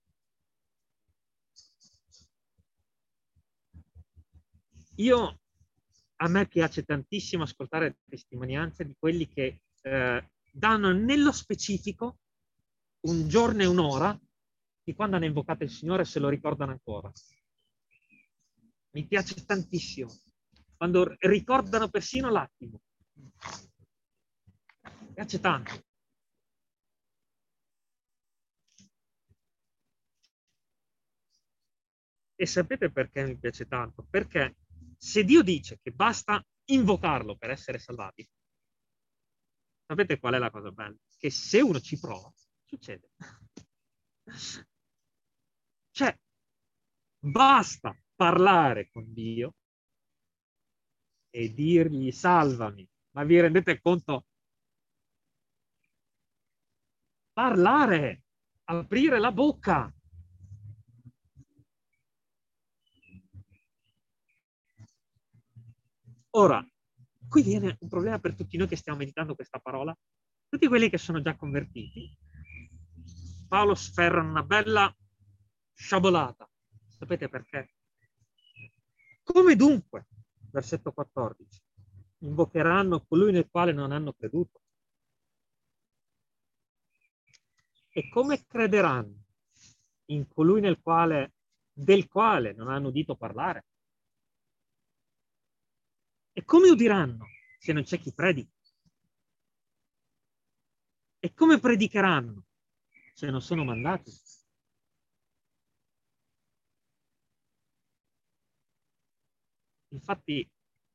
Io, 4.97 5.39
a 6.17 6.27
me 6.29 6.47
piace 6.47 6.83
tantissimo 6.83 7.43
ascoltare 7.43 7.97
testimonianze 8.05 8.85
di 8.85 8.95
quelli 8.97 9.27
che 9.27 9.61
eh, 9.81 10.29
danno 10.51 10.93
nello 10.93 11.33
specifico 11.33 12.19
un 13.01 13.27
giorno 13.27 13.61
e 13.61 13.65
un'ora 13.65 14.17
di 14.83 14.93
quando 14.93 15.17
hanno 15.17 15.25
invocato 15.25 15.63
il 15.63 15.69
Signore 15.69 16.05
se 16.05 16.19
lo 16.19 16.29
ricordano 16.29 16.71
ancora. 16.71 17.11
Mi 18.91 19.05
piace 19.05 19.43
tantissimo 19.43 20.09
quando 20.77 21.13
ricordano 21.19 21.89
persino 21.89 22.29
l'attimo. 22.29 22.79
Mi 24.99 25.13
piace 25.13 25.39
tanto. 25.41 25.83
E 32.37 32.45
sapete 32.45 32.91
perché 32.91 33.23
mi 33.23 33.37
piace 33.37 33.65
tanto? 33.67 34.05
Perché 34.09 34.55
se 34.97 35.23
Dio 35.23 35.41
dice 35.41 35.79
che 35.81 35.91
basta 35.91 36.43
invocarlo 36.65 37.35
per 37.37 37.51
essere 37.51 37.79
salvati, 37.79 38.27
sapete 39.85 40.19
qual 40.19 40.33
è 40.33 40.37
la 40.37 40.49
cosa 40.49 40.71
bella? 40.71 40.95
Che 41.17 41.29
se 41.29 41.61
uno 41.61 41.79
ci 41.79 41.99
prova, 41.99 42.31
succede. 42.65 43.11
Cioè, 45.91 46.19
basta 47.19 47.97
parlare 48.15 48.89
con 48.91 49.13
Dio 49.13 49.55
e 51.29 51.53
dirgli 51.53 52.11
salvami. 52.11 52.87
Ma 53.11 53.23
vi 53.23 53.39
rendete 53.39 53.79
conto? 53.81 54.25
Parlare, 57.33 58.23
aprire 58.65 59.19
la 59.19 59.31
bocca. 59.31 59.93
Ora, 66.37 66.61
qui 67.29 67.43
viene 67.43 67.77
un 67.79 67.87
problema 67.87 68.19
per 68.19 68.35
tutti 68.35 68.57
noi 68.57 68.67
che 68.67 68.75
stiamo 68.75 68.97
meditando 68.97 69.35
questa 69.35 69.59
parola. 69.59 69.97
Tutti 70.49 70.67
quelli 70.67 70.89
che 70.89 70.97
sono 70.97 71.21
già 71.21 71.33
convertiti, 71.37 72.13
Paolo 73.47 73.73
sferra 73.73 74.21
una 74.21 74.43
bella 74.43 74.93
sciabolata. 75.73 76.49
Sapete 76.89 77.29
perché? 77.29 77.75
Come 79.23 79.55
dunque, 79.55 80.07
versetto 80.51 80.91
14, 80.91 81.61
invocheranno 82.19 83.05
colui 83.05 83.31
nel 83.31 83.47
quale 83.49 83.71
non 83.71 83.93
hanno 83.93 84.11
creduto? 84.11 84.61
E 87.91 88.09
come 88.09 88.45
crederanno 88.45 89.23
in 90.07 90.27
colui 90.27 90.59
nel 90.59 90.81
quale, 90.81 91.35
del 91.71 92.09
quale 92.09 92.51
non 92.51 92.67
hanno 92.67 92.89
udito 92.89 93.15
parlare? 93.15 93.67
E 96.37 96.43
come 96.43 96.69
udiranno 96.69 97.27
se 97.57 97.71
non 97.71 97.83
c'è 97.83 97.97
chi 97.97 98.13
predica? 98.13 98.51
E 101.19 101.33
come 101.33 101.59
predicheranno 101.59 102.45
se 103.13 103.29
non 103.29 103.41
sono 103.41 103.63
mandati? 103.63 104.11
Infatti, 109.93 110.45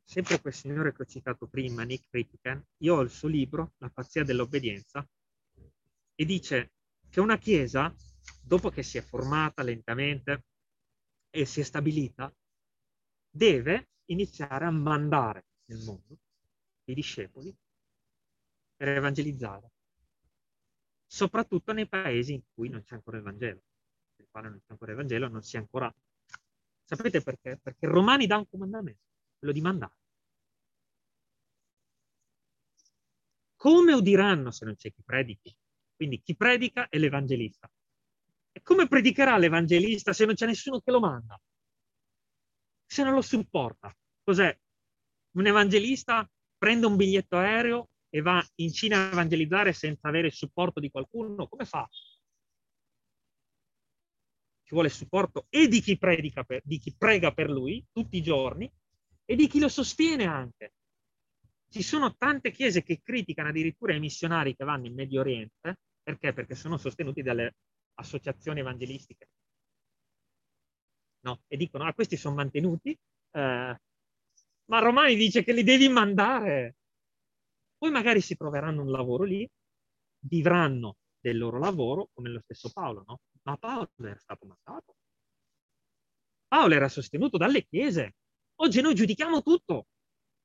sempre 0.05 0.43
quel 0.43 0.53
signore 0.53 0.93
che 0.93 1.03
ho 1.03 1.07
citato 1.07 1.47
prima, 1.47 1.85
Nick 1.85 2.09
Ritiken, 2.11 2.63
io 2.83 2.97
ho 2.97 3.01
il 3.01 3.09
suo 3.09 3.29
libro, 3.29 3.73
La 3.79 3.89
pazzia 3.89 4.25
dell'obbedienza, 4.25 5.09
e 6.15 6.25
dice 6.27 6.73
che 7.09 7.21
una 7.21 7.39
chiesa, 7.39 7.95
dopo 8.43 8.69
che 8.69 8.83
si 8.83 8.99
è 8.99 9.01
formata 9.01 9.63
lentamente 9.63 10.45
e 11.31 11.47
si 11.47 11.61
è 11.61 11.63
stabilita, 11.63 12.31
deve 13.31 13.89
iniziare 14.13 14.65
a 14.65 14.71
mandare 14.71 15.47
nel 15.67 15.83
mondo 15.85 16.19
i 16.85 16.95
discepoli 16.95 17.55
per 18.77 18.89
evangelizzare, 18.89 19.71
soprattutto 21.07 21.73
nei 21.73 21.89
paesi 21.89 22.35
in 22.35 22.43
cui 22.53 22.69
non 22.69 22.83
c'è 22.83 22.95
ancora 22.95 23.19
il 23.19 23.23
Vangelo, 23.23 23.63
nel 24.17 24.29
quale 24.31 24.49
non 24.49 24.59
c'è 24.59 24.73
ancora 24.73 24.93
il 24.93 24.97
Vangelo, 24.97 25.29
non 25.29 25.43
si 25.43 25.57
è 25.57 25.59
ancora... 25.59 25.95
Sapete 26.85 27.23
perché? 27.23 27.59
Perché 27.63 27.87
Romani 27.87 28.27
dà 28.27 28.39
un 28.39 28.49
comandamento, 28.49 29.03
quello 29.39 29.53
di 29.53 29.61
mandare. 29.61 29.95
Come 33.55 33.93
udiranno 33.93 34.51
se 34.51 34.65
non 34.65 34.75
c'è 34.75 34.91
chi 34.91 35.03
predichi? 35.03 35.55
Quindi 35.95 36.21
chi 36.23 36.35
predica 36.35 36.89
è 36.89 36.99
l'evangelista. 36.99 37.71
E 38.53 38.63
come 38.63 38.89
predicherà 38.89 39.37
l'evangelista 39.37 40.13
se 40.13 40.25
non 40.25 40.35
c'è 40.35 40.47
nessuno 40.47 40.81
che 40.81 40.91
lo 40.91 40.99
manda? 40.99 41.41
Se 42.87 43.05
non 43.05 43.15
lo 43.15 43.23
supporta? 43.23 43.95
Cos'è? 44.31 44.57
Un 45.33 45.47
evangelista 45.49 46.31
prende 46.57 46.87
un 46.87 46.95
biglietto 46.95 47.37
aereo 47.37 47.89
e 48.09 48.21
va 48.21 48.41
in 48.61 48.73
Cina 48.73 49.09
a 49.09 49.11
evangelizzare 49.11 49.73
senza 49.73 50.07
avere 50.07 50.29
il 50.29 50.33
supporto 50.33 50.79
di 50.79 50.89
qualcuno? 50.89 51.49
Come 51.49 51.65
fa? 51.65 51.85
Ci 54.63 54.71
vuole 54.71 54.87
il 54.87 54.95
supporto 54.95 55.47
e 55.49 55.67
di 55.67 55.81
chi, 55.81 55.99
predica 55.99 56.45
per, 56.45 56.61
di 56.63 56.79
chi 56.79 56.95
prega 56.97 57.33
per 57.33 57.51
lui 57.51 57.85
tutti 57.91 58.19
i 58.19 58.23
giorni 58.23 58.73
e 59.25 59.35
di 59.35 59.49
chi 59.49 59.59
lo 59.59 59.69
sostiene 59.69 60.27
anche. 60.27 60.75
Ci 61.69 61.83
sono 61.83 62.15
tante 62.15 62.53
chiese 62.53 62.85
che 62.85 63.01
criticano 63.03 63.49
addirittura 63.49 63.95
i 63.95 63.99
missionari 63.99 64.55
che 64.55 64.63
vanno 64.63 64.87
in 64.87 64.95
Medio 64.95 65.23
Oriente. 65.23 65.81
Perché? 66.05 66.33
Perché 66.33 66.55
sono 66.55 66.77
sostenuti 66.77 67.21
dalle 67.23 67.57
associazioni 67.95 68.61
evangelistiche. 68.61 69.29
No? 71.23 71.43
E 71.49 71.57
dicono, 71.57 71.83
ah, 71.83 71.95
questi 71.95 72.17
sono 72.17 72.37
mantenuti, 72.37 72.97
eh, 73.33 73.77
ma 74.71 74.79
Romani 74.79 75.17
dice 75.17 75.43
che 75.43 75.53
li 75.53 75.65
devi 75.65 75.89
mandare. 75.89 76.77
Poi 77.77 77.91
magari 77.91 78.21
si 78.21 78.37
troveranno 78.37 78.83
un 78.83 78.91
lavoro 78.91 79.25
lì, 79.25 79.49
vivranno 80.27 80.97
del 81.19 81.39
loro 81.39 81.59
lavoro, 81.59 82.11
come 82.13 82.31
lo 82.31 82.41
stesso 82.41 82.71
Paolo, 82.73 83.05
no? 83.07 83.21
Ma 83.43 83.57
Paolo 83.57 83.91
era 83.97 84.19
stato 84.19 84.47
mandato. 84.47 84.95
Paolo 86.47 86.75
era 86.75 86.89
sostenuto 86.89 87.37
dalle 87.37 87.67
chiese. 87.67 88.15
Oggi 88.57 88.81
noi 88.81 88.95
giudichiamo 88.95 89.43
tutto, 89.43 89.87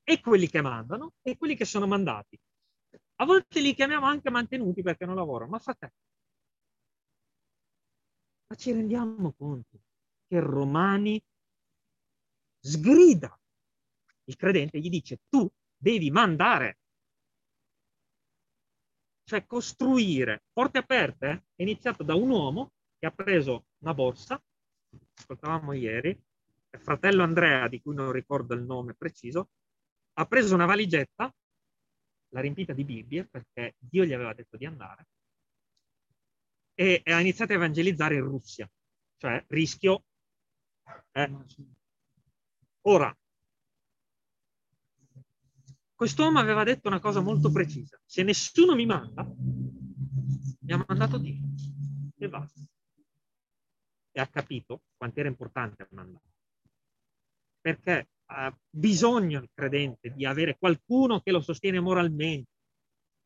e 0.02 0.20
quelli 0.20 0.48
che 0.48 0.60
mandano 0.60 1.14
e 1.22 1.36
quelli 1.36 1.56
che 1.56 1.64
sono 1.64 1.86
mandati. 1.86 2.38
A 3.16 3.24
volte 3.24 3.60
li 3.60 3.74
chiamiamo 3.74 4.06
anche 4.06 4.30
mantenuti 4.30 4.82
perché 4.82 5.04
non 5.04 5.16
lavorano, 5.16 5.50
ma 5.50 5.58
fratello, 5.58 5.92
ma 8.48 8.56
ci 8.56 8.72
rendiamo 8.72 9.32
conto 9.32 9.80
che 10.26 10.40
Romani 10.40 11.20
sgrida 12.60 13.38
il 14.28 14.36
credente 14.36 14.78
gli 14.78 14.88
dice 14.88 15.20
tu 15.28 15.48
devi 15.76 16.10
mandare. 16.10 16.78
Cioè 19.24 19.44
costruire 19.44 20.44
porte 20.52 20.78
aperte 20.78 21.46
è 21.54 21.62
iniziato 21.62 22.02
da 22.02 22.14
un 22.14 22.30
uomo 22.30 22.72
che 22.98 23.06
ha 23.06 23.10
preso 23.10 23.66
una 23.78 23.92
borsa, 23.92 24.40
ascoltavamo 25.14 25.72
ieri, 25.72 26.18
fratello 26.78 27.22
Andrea, 27.22 27.68
di 27.68 27.80
cui 27.80 27.94
non 27.94 28.12
ricordo 28.12 28.54
il 28.54 28.62
nome 28.62 28.94
preciso, 28.94 29.50
ha 30.14 30.26
preso 30.26 30.54
una 30.54 30.66
valigetta, 30.66 31.34
l'ha 32.28 32.40
riempita 32.40 32.72
di 32.72 32.84
Bibbie, 32.84 33.26
perché 33.26 33.74
Dio 33.78 34.04
gli 34.04 34.12
aveva 34.12 34.32
detto 34.32 34.56
di 34.56 34.66
andare, 34.66 35.06
e, 36.74 37.00
e 37.04 37.12
ha 37.12 37.20
iniziato 37.20 37.52
a 37.52 37.56
evangelizzare 37.56 38.14
in 38.16 38.24
Russia. 38.24 38.70
Cioè, 39.16 39.44
rischio... 39.48 40.04
Eh. 41.12 41.32
Ora, 42.82 43.16
quest'uomo 45.96 46.38
aveva 46.38 46.62
detto 46.62 46.88
una 46.88 47.00
cosa 47.00 47.20
molto 47.20 47.50
precisa. 47.50 47.98
Se 48.04 48.22
nessuno 48.22 48.74
mi 48.74 48.86
manda, 48.86 49.24
mi 49.24 50.72
ha 50.72 50.84
mandato 50.86 51.18
Dio. 51.18 51.42
E 52.18 52.28
basta. 52.28 52.60
E 54.12 54.20
ha 54.20 54.26
capito 54.28 54.82
quanto 54.96 55.20
era 55.20 55.28
importante 55.28 55.88
mandare. 55.90 56.24
Perché 57.60 58.08
ha 58.26 58.56
bisogno 58.68 59.40
il 59.40 59.50
credente 59.52 60.10
di 60.10 60.26
avere 60.26 60.58
qualcuno 60.58 61.20
che 61.20 61.32
lo 61.32 61.40
sostiene 61.40 61.80
moralmente, 61.80 62.50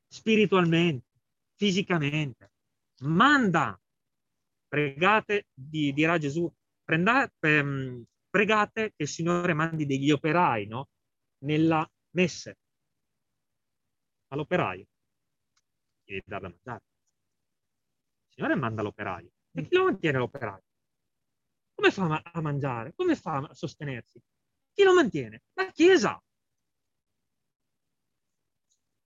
spiritualmente, 0.08 1.06
fisicamente. 1.56 2.52
Manda. 3.00 3.78
Pregate, 4.68 5.48
dirà 5.52 6.16
Gesù, 6.18 6.48
prendate, 6.84 7.34
ehm, 7.40 8.04
pregate 8.28 8.92
che 8.94 9.02
il 9.02 9.08
Signore 9.08 9.52
mandi 9.52 9.84
degli 9.84 10.12
operai 10.12 10.66
no? 10.68 10.88
nella 11.38 11.84
messe 12.10 12.59
all'operaio. 14.30 14.86
Devi 16.04 16.22
darla 16.24 16.48
da 16.48 16.54
mangiare. 16.54 16.84
Il 18.26 18.34
Signore 18.34 18.54
manda 18.56 18.82
l'operaio. 18.82 19.30
E 19.52 19.66
chi 19.66 19.76
lo 19.76 19.84
mantiene 19.84 20.18
l'operaio? 20.18 20.64
Come 21.74 21.90
fa 21.90 22.22
a 22.22 22.40
mangiare? 22.40 22.92
Come 22.94 23.16
fa 23.16 23.36
a 23.38 23.54
sostenersi? 23.54 24.20
Chi 24.72 24.82
lo 24.82 24.94
mantiene? 24.94 25.42
La 25.54 25.70
Chiesa. 25.70 26.22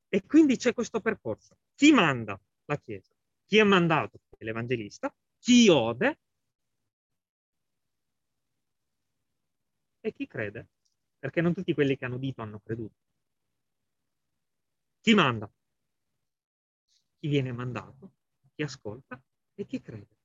E 0.08 0.22
quindi 0.26 0.56
c'è 0.56 0.72
questo 0.72 1.00
percorso. 1.00 1.56
Chi 1.74 1.92
manda? 1.92 2.40
La 2.66 2.76
Chiesa. 2.78 3.14
Chi 3.44 3.58
è 3.58 3.64
mandato? 3.64 4.20
L'Evangelista. 4.38 5.14
Chi 5.38 5.68
ode? 5.68 6.18
E 10.00 10.12
chi 10.12 10.26
crede? 10.26 10.68
Perché 11.18 11.40
non 11.40 11.54
tutti 11.54 11.72
quelli 11.72 11.96
che 11.96 12.04
hanno 12.04 12.16
udito 12.16 12.42
hanno 12.42 12.60
creduto. 12.60 12.96
Chi 15.04 15.12
manda? 15.12 15.46
Chi 17.18 17.28
viene 17.28 17.52
mandato, 17.52 18.12
chi 18.54 18.62
ascolta 18.62 19.22
e 19.54 19.66
chi 19.66 19.82
crede. 19.82 20.16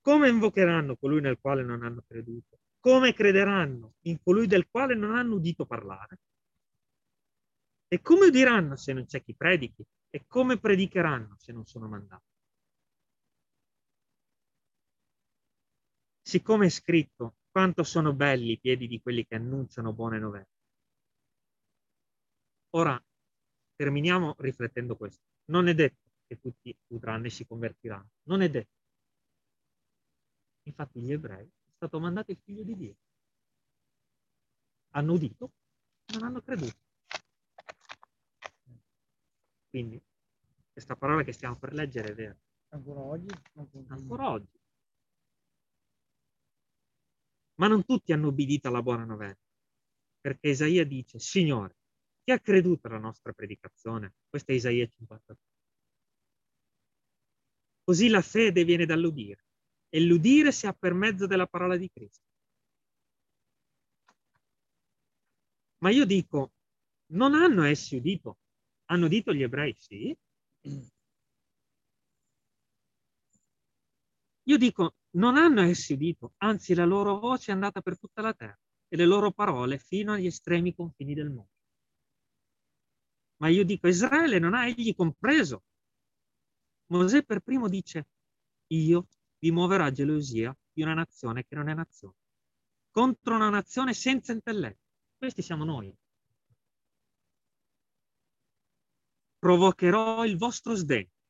Come 0.00 0.28
invocheranno 0.28 0.94
colui 0.94 1.20
nel 1.20 1.40
quale 1.40 1.64
non 1.64 1.82
hanno 1.82 2.04
creduto? 2.06 2.60
Come 2.78 3.12
crederanno 3.12 3.94
in 4.02 4.22
colui 4.22 4.46
del 4.46 4.68
quale 4.70 4.94
non 4.94 5.16
hanno 5.16 5.34
udito 5.34 5.66
parlare? 5.66 6.20
E 7.88 8.00
come 8.00 8.26
udiranno 8.26 8.76
se 8.76 8.92
non 8.92 9.06
c'è 9.06 9.20
chi 9.24 9.34
predichi? 9.34 9.84
E 10.10 10.26
come 10.28 10.60
predicheranno 10.60 11.34
se 11.38 11.50
non 11.50 11.66
sono 11.66 11.88
mandati? 11.88 12.30
siccome 16.22 16.66
è 16.66 16.68
scritto 16.68 17.38
quanto 17.50 17.82
sono 17.82 18.12
belli 18.12 18.52
i 18.52 18.60
piedi 18.60 18.86
di 18.86 19.00
quelli 19.00 19.26
che 19.26 19.34
annunciano 19.34 19.92
buone 19.92 20.20
novelle. 20.20 20.59
Ora 22.70 23.02
terminiamo 23.74 24.34
riflettendo 24.38 24.96
questo. 24.96 25.22
Non 25.46 25.66
è 25.68 25.74
detto 25.74 26.10
che 26.26 26.38
tutti 26.38 26.76
udranno 26.88 27.26
e 27.26 27.30
si 27.30 27.44
convertiranno, 27.44 28.10
non 28.24 28.42
è 28.42 28.48
detto. 28.48 28.78
Infatti 30.64 31.00
gli 31.00 31.12
ebrei 31.12 31.44
è 31.46 31.72
stato 31.74 31.98
mandato 31.98 32.30
il 32.30 32.38
figlio 32.38 32.62
di 32.62 32.76
Dio. 32.76 32.96
Hanno 34.90 35.12
udito, 35.14 35.52
non 36.12 36.22
hanno 36.22 36.40
creduto. 36.42 36.78
Quindi 39.68 40.00
questa 40.72 40.94
parola 40.94 41.22
che 41.22 41.32
stiamo 41.32 41.56
per 41.56 41.72
leggere 41.72 42.10
è 42.10 42.14
vera. 42.14 42.36
Ancora 42.68 43.00
oggi? 43.00 43.28
Ancora 43.88 44.30
oggi. 44.30 44.58
Ma 47.54 47.66
non 47.66 47.84
tutti 47.84 48.12
hanno 48.12 48.28
obbedito 48.28 48.68
alla 48.68 48.82
buona 48.82 49.04
novella, 49.04 49.38
perché 50.20 50.48
Isaia 50.48 50.84
dice, 50.84 51.18
Signore, 51.18 51.76
chi 52.30 52.36
ha 52.36 52.38
creduto 52.38 52.86
alla 52.86 52.98
nostra 52.98 53.32
predicazione? 53.32 54.14
Questa 54.28 54.52
è 54.52 54.54
Isaia 54.54 54.86
53. 54.86 55.36
Così 57.82 58.08
la 58.08 58.22
fede 58.22 58.62
viene 58.64 58.86
dall'udire 58.86 59.44
e 59.88 60.00
l'udire 60.00 60.52
si 60.52 60.68
ha 60.68 60.72
per 60.72 60.94
mezzo 60.94 61.26
della 61.26 61.48
parola 61.48 61.76
di 61.76 61.90
Cristo. 61.90 62.22
Ma 65.78 65.90
io 65.90 66.04
dico, 66.04 66.52
non 67.14 67.34
hanno 67.34 67.64
essi 67.64 67.96
udito? 67.96 68.38
Hanno 68.90 69.06
udito 69.06 69.34
gli 69.34 69.42
ebrei? 69.42 69.74
Sì. 69.76 70.16
Io 74.44 74.56
dico, 74.56 74.94
non 75.16 75.36
hanno 75.36 75.62
essi 75.62 75.94
udito, 75.94 76.34
anzi 76.38 76.74
la 76.74 76.84
loro 76.84 77.18
voce 77.18 77.50
è 77.50 77.54
andata 77.54 77.80
per 77.80 77.98
tutta 77.98 78.22
la 78.22 78.34
terra 78.34 78.60
e 78.86 78.96
le 78.96 79.06
loro 79.06 79.32
parole 79.32 79.78
fino 79.78 80.12
agli 80.12 80.26
estremi 80.26 80.74
confini 80.74 81.14
del 81.14 81.30
mondo. 81.30 81.59
Ma 83.40 83.48
io 83.48 83.64
dico, 83.64 83.88
Israele 83.88 84.38
non 84.38 84.54
ha 84.54 84.66
egli 84.66 84.94
compreso. 84.94 85.64
Mosè 86.86 87.22
per 87.24 87.40
primo 87.40 87.68
dice, 87.68 88.08
io 88.68 89.06
vi 89.38 89.50
muoverò 89.50 89.84
a 89.84 89.92
gelosia 89.92 90.56
di 90.72 90.82
una 90.82 90.94
nazione 90.94 91.44
che 91.46 91.54
non 91.54 91.68
è 91.68 91.74
nazione, 91.74 92.16
contro 92.90 93.36
una 93.36 93.48
nazione 93.48 93.94
senza 93.94 94.32
intelletto. 94.32 94.88
Questi 95.16 95.42
siamo 95.42 95.64
noi. 95.64 95.94
Provocherò 99.38 100.24
il 100.26 100.36
vostro 100.36 100.74
sdegno 100.74 101.20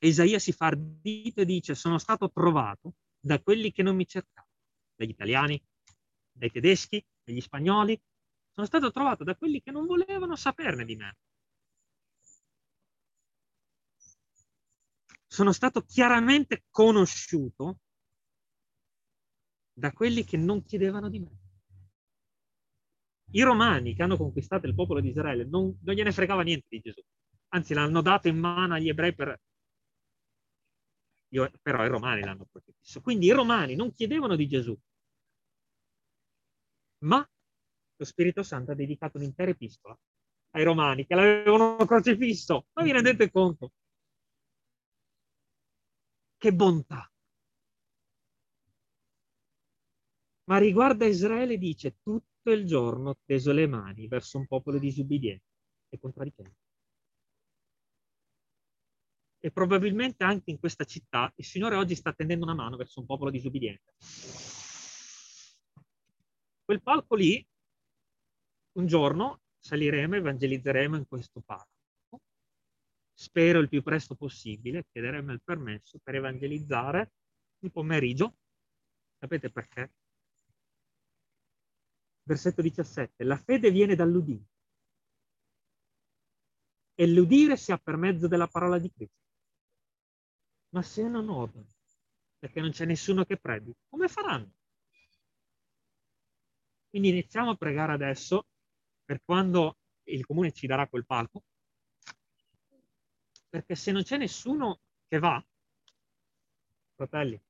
Isaia 0.00 0.38
si 0.38 0.52
fa 0.52 0.66
ardito 0.66 1.40
e 1.40 1.44
dice 1.44 1.74
sono 1.74 1.98
stato 1.98 2.30
trovato 2.30 2.94
da 3.18 3.40
quelli 3.40 3.72
che 3.72 3.82
non 3.82 3.96
mi 3.96 4.06
cercavano, 4.06 4.52
dagli 4.94 5.10
italiani, 5.10 5.60
dai 6.30 6.50
tedeschi, 6.50 7.04
dagli 7.24 7.40
spagnoli, 7.40 8.00
sono 8.58 8.66
stato 8.66 8.90
trovato 8.90 9.22
da 9.22 9.36
quelli 9.36 9.62
che 9.62 9.70
non 9.70 9.86
volevano 9.86 10.34
saperne 10.34 10.84
di 10.84 10.96
me. 10.96 11.16
Sono 15.28 15.52
stato 15.52 15.82
chiaramente 15.82 16.64
conosciuto 16.68 17.78
da 19.72 19.92
quelli 19.92 20.24
che 20.24 20.36
non 20.36 20.64
chiedevano 20.64 21.08
di 21.08 21.20
me. 21.20 21.38
I 23.30 23.42
romani 23.42 23.94
che 23.94 24.02
hanno 24.02 24.16
conquistato 24.16 24.66
il 24.66 24.74
popolo 24.74 25.00
di 25.00 25.10
Israele 25.10 25.44
non, 25.44 25.78
non 25.80 25.94
gliene 25.94 26.10
fregava 26.10 26.42
niente 26.42 26.66
di 26.68 26.80
Gesù, 26.80 27.00
anzi 27.50 27.74
l'hanno 27.74 28.02
dato 28.02 28.26
in 28.26 28.38
mano 28.38 28.74
agli 28.74 28.88
ebrei 28.88 29.14
per 29.14 29.40
io, 31.28 31.48
però 31.62 31.84
i 31.84 31.88
romani 31.88 32.22
l'hanno 32.22 32.46
crocifisso. 32.50 33.00
Quindi 33.02 33.26
i 33.26 33.32
romani 33.32 33.76
non 33.76 33.92
chiedevano 33.92 34.34
di 34.34 34.48
Gesù, 34.48 34.76
ma 37.04 37.24
lo 37.98 38.04
Spirito 38.04 38.42
Santo 38.42 38.70
ha 38.70 38.74
dedicato 38.74 39.18
un'intera 39.18 39.50
epistola 39.50 39.98
ai 40.52 40.64
romani 40.64 41.04
che 41.04 41.14
l'avevano 41.14 41.76
crocifisso. 41.84 42.66
Ma 42.74 42.82
vi 42.84 42.92
rendete 42.92 43.30
conto? 43.30 43.72
Che 46.38 46.52
bontà. 46.52 47.10
Ma 50.44 50.58
riguarda 50.58 51.04
Israele 51.04 51.58
dice 51.58 51.98
tutto 52.00 52.50
il 52.50 52.64
giorno 52.64 53.18
teso 53.24 53.52
le 53.52 53.66
mani 53.66 54.06
verso 54.06 54.38
un 54.38 54.46
popolo 54.46 54.78
disubbidiente 54.78 55.44
e 55.90 55.98
contraddicente 55.98 56.56
e 59.40 59.50
probabilmente 59.52 60.24
anche 60.24 60.50
in 60.50 60.58
questa 60.58 60.84
città 60.84 61.32
il 61.36 61.44
Signore 61.44 61.76
oggi 61.76 61.94
sta 61.94 62.12
tendendo 62.12 62.44
una 62.44 62.54
mano 62.54 62.76
verso 62.76 63.00
un 63.00 63.06
popolo 63.06 63.30
disubbidiente. 63.30 63.94
Quel 66.64 66.82
palco 66.82 67.14
lì, 67.14 67.46
un 68.78 68.86
giorno 68.86 69.42
saliremo 69.58 70.14
e 70.14 70.18
evangelizzeremo 70.18 70.96
in 70.96 71.06
questo 71.06 71.40
palco. 71.40 71.66
Spero 73.12 73.58
il 73.58 73.68
più 73.68 73.82
presto 73.82 74.14
possibile, 74.14 74.86
chiederemo 74.90 75.32
il 75.32 75.42
permesso 75.42 75.98
per 76.02 76.14
evangelizzare 76.14 77.12
il 77.58 77.72
pomeriggio. 77.72 78.36
Sapete 79.18 79.50
perché? 79.50 79.92
Versetto 82.22 82.62
17. 82.62 83.24
La 83.24 83.36
fede 83.36 83.72
viene 83.72 83.96
dall'udire 83.96 84.46
e 86.94 87.06
l'udire 87.08 87.56
si 87.56 87.72
ha 87.72 87.78
per 87.78 87.96
mezzo 87.96 88.28
della 88.28 88.46
parola 88.46 88.78
di 88.78 88.90
Cristo. 88.92 89.16
Ma 90.70 90.82
se 90.82 91.08
non 91.08 91.28
odono, 91.28 91.66
perché 92.38 92.60
non 92.60 92.70
c'è 92.70 92.84
nessuno 92.84 93.24
che 93.24 93.38
predica, 93.38 93.78
come 93.88 94.06
faranno? 94.06 94.52
Quindi 96.88 97.08
iniziamo 97.08 97.50
a 97.50 97.56
pregare 97.56 97.92
adesso 97.92 98.46
per 99.08 99.22
quando 99.24 99.78
il 100.02 100.26
comune 100.26 100.52
ci 100.52 100.66
darà 100.66 100.86
quel 100.86 101.06
palco, 101.06 101.42
perché 103.48 103.74
se 103.74 103.90
non 103.90 104.02
c'è 104.02 104.18
nessuno 104.18 104.80
che 105.06 105.18
va, 105.18 105.42
fratelli, 106.94 107.40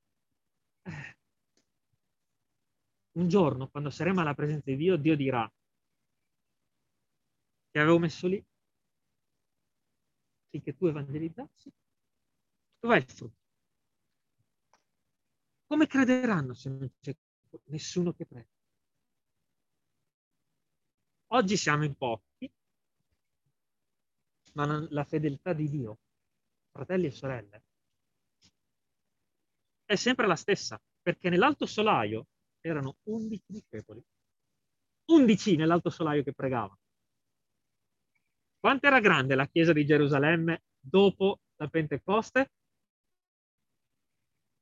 un 3.17 3.27
giorno 3.27 3.67
quando 3.67 3.89
saremo 3.89 4.21
alla 4.21 4.33
presenza 4.33 4.69
di 4.71 4.77
Dio, 4.77 4.95
Dio 4.95 5.17
dirà, 5.17 5.51
ti 7.71 7.77
avevo 7.77 7.99
messo 7.99 8.27
lì, 8.27 8.41
finché 10.47 10.73
tu 10.77 10.85
evangelizzassi, 10.85 11.69
Dov'è 12.79 12.95
il 12.95 13.03
frutto? 13.03 13.35
Come 15.67 15.87
crederanno 15.87 16.53
se 16.53 16.69
non 16.69 16.89
c'è 17.01 17.13
nessuno 17.65 18.13
che 18.13 18.25
prega? 18.25 18.58
Oggi 21.31 21.57
siamo 21.57 21.83
in 21.85 21.95
pochi, 21.95 22.51
ma 24.53 24.87
la 24.89 25.03
fedeltà 25.03 25.53
di 25.53 25.69
Dio, 25.69 25.99
fratelli 26.71 27.05
e 27.05 27.11
sorelle, 27.11 27.63
è 29.85 29.95
sempre 29.95 30.27
la 30.27 30.35
stessa, 30.35 30.81
perché 31.01 31.29
nell'alto 31.29 31.65
solaio 31.65 32.27
erano 32.61 32.97
undici 33.03 33.45
discepoli. 33.47 34.03
Undici 35.05 35.55
nell'alto 35.55 35.89
solaio 35.89 36.23
che 36.23 36.33
pregavano. 36.33 36.79
Quanto 38.59 38.87
era 38.87 38.99
grande 38.99 39.35
la 39.35 39.47
chiesa 39.47 39.73
di 39.73 39.85
Gerusalemme 39.85 40.63
dopo 40.79 41.39
la 41.57 41.67
Pentecoste? 41.67 42.51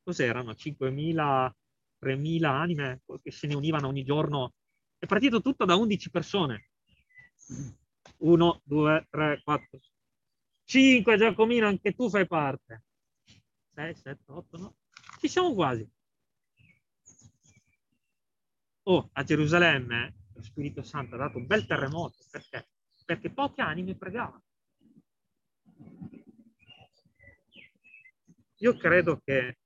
cos'erano? 0.03 0.55
5.000, 0.55 1.53
3.000 1.99 2.49
anime 2.49 3.01
che 3.21 3.31
se 3.31 3.47
ne 3.47 3.55
univano 3.55 3.87
ogni 3.87 4.03
giorno. 4.03 4.53
È 4.99 5.05
partito 5.05 5.41
tutto 5.41 5.65
da 5.65 5.75
11 5.75 6.09
persone. 6.09 6.69
1, 8.17 8.61
2, 8.63 9.07
3, 9.09 9.41
4, 9.43 9.79
5, 10.63 11.17
Giacomino, 11.17 11.67
anche 11.67 11.93
tu 11.93 12.09
fai 12.09 12.25
parte. 12.25 12.83
6, 13.73 13.95
7, 13.95 14.31
8, 14.31 14.57
no? 14.57 14.75
Ci 15.19 15.27
siamo 15.27 15.53
quasi. 15.53 15.87
Oh, 18.83 19.09
a 19.13 19.23
Gerusalemme 19.23 20.15
lo 20.33 20.41
Spirito 20.41 20.81
Santo 20.81 21.15
ha 21.15 21.19
dato 21.19 21.37
un 21.37 21.45
bel 21.45 21.65
terremoto. 21.65 22.17
Perché? 22.29 22.69
Perché 23.05 23.29
poche 23.31 23.61
anime 23.61 23.95
pregavano. 23.95 24.43
Io 28.59 28.75
credo 28.77 29.19
che 29.23 29.57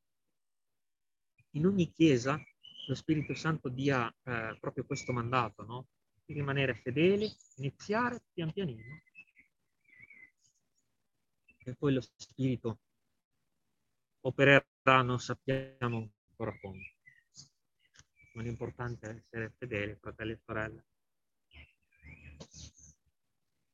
in 1.51 1.65
ogni 1.65 1.91
chiesa 1.91 2.41
lo 2.88 2.95
Spirito 2.95 3.34
Santo 3.34 3.69
dia 3.69 4.13
eh, 4.23 4.57
proprio 4.59 4.86
questo 4.86 5.11
mandato, 5.11 5.63
no? 5.63 5.88
Di 6.25 6.34
rimanere 6.34 6.75
fedeli, 6.75 7.29
iniziare 7.57 8.21
pian 8.34 8.51
pianino 8.51 9.01
e 11.63 11.75
poi 11.75 11.93
lo 11.93 12.01
Spirito 12.01 12.79
opererà, 14.21 15.01
non 15.01 15.19
sappiamo 15.19 16.11
ancora 16.29 16.57
come. 16.59 16.95
Ma 18.34 18.41
l'importante 18.41 19.07
è 19.07 19.15
essere 19.15 19.53
fedeli, 19.57 19.95
fratelli 19.99 20.32
e 20.32 20.39
sorelle. 20.43 20.86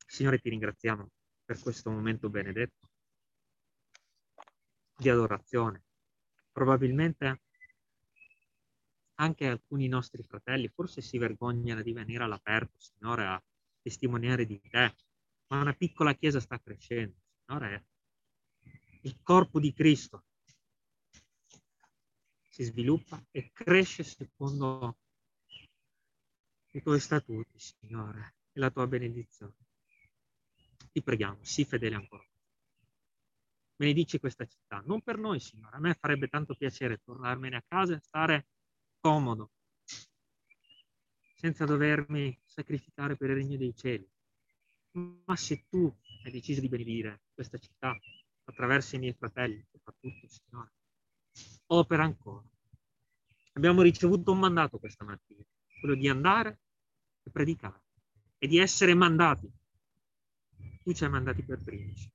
Signore, 0.06 0.40
ti 0.40 0.50
ringraziamo 0.50 1.10
per 1.46 1.60
questo 1.60 1.92
momento 1.92 2.30
benedetto 2.30 2.90
di 4.98 5.10
adorazione. 5.10 5.84
Probabilmente 6.52 7.42
anche 9.20 9.48
alcuni 9.48 9.88
nostri 9.88 10.24
fratelli 10.24 10.68
forse 10.68 11.02
si 11.02 11.18
vergognano 11.18 11.82
di 11.82 11.94
venire 11.94 12.24
all'aperto, 12.24 12.78
Signore, 12.80 13.26
a 13.26 13.44
testimoniare 13.82 14.46
di 14.46 14.60
te, 14.60 14.96
ma 15.48 15.62
una 15.62 15.74
piccola 15.74 16.14
chiesa 16.14 16.40
sta 16.40 16.60
crescendo, 16.60 17.16
Signore, 17.46 17.86
il 19.02 19.18
corpo 19.22 19.60
di 19.60 19.74
Cristo 19.74 20.26
si 22.50 22.64
sviluppa 22.64 23.24
e 23.32 23.52
cresce 23.54 24.04
secondo 24.04 24.98
i 26.72 26.82
tuoi 26.82 27.00
statuti, 27.00 27.58
Signore, 27.60 28.36
e 28.52 28.60
la 28.60 28.70
tua 28.70 28.88
benedizione. 28.88 29.56
Ti 30.92 31.02
preghiamo, 31.02 31.38
sii 31.42 31.66
fedele 31.66 31.96
ancora. 31.96 32.26
Benedici 33.76 34.20
questa 34.20 34.46
città, 34.46 34.82
non 34.86 35.02
per 35.02 35.18
noi, 35.18 35.40
Signore. 35.40 35.76
A 35.76 35.80
me 35.80 35.94
farebbe 35.94 36.28
tanto 36.28 36.56
piacere 36.56 37.00
tornarmene 37.04 37.58
a 37.58 37.64
casa 37.66 37.96
e 37.96 38.00
stare 38.00 38.48
comodo, 39.00 39.52
senza 41.36 41.66
dovermi 41.66 42.38
sacrificare 42.44 43.16
per 43.16 43.30
il 43.30 43.36
regno 43.36 43.58
dei 43.58 43.76
cieli. 43.76 44.10
Ma 44.92 45.36
se 45.36 45.66
tu 45.70 45.94
hai 46.24 46.32
deciso 46.32 46.62
di 46.62 46.70
benedire 46.70 47.22
questa 47.34 47.58
città 47.58 47.96
attraverso 48.46 48.96
i 48.96 49.00
miei 49.00 49.14
fratelli, 49.14 49.64
soprattutto, 49.70 50.28
Signore, 50.28 50.72
opera 51.68 52.04
ancora. 52.04 52.50
Abbiamo 53.54 53.82
ricevuto 53.82 54.32
un 54.32 54.40
mandato 54.40 54.80
questa 54.80 55.04
mattina, 55.04 55.44
quello 55.80 55.96
di 55.96 56.08
andare 56.08 56.60
e 57.24 57.30
predicare 57.30 57.84
e 58.38 58.48
di 58.48 58.58
essere 58.58 58.94
mandati. 58.94 59.52
Tu 60.84 60.94
ci 60.94 61.04
hai 61.04 61.10
mandati 61.10 61.44
per 61.44 61.64
primi. 61.64 61.94
Ci 61.96 62.12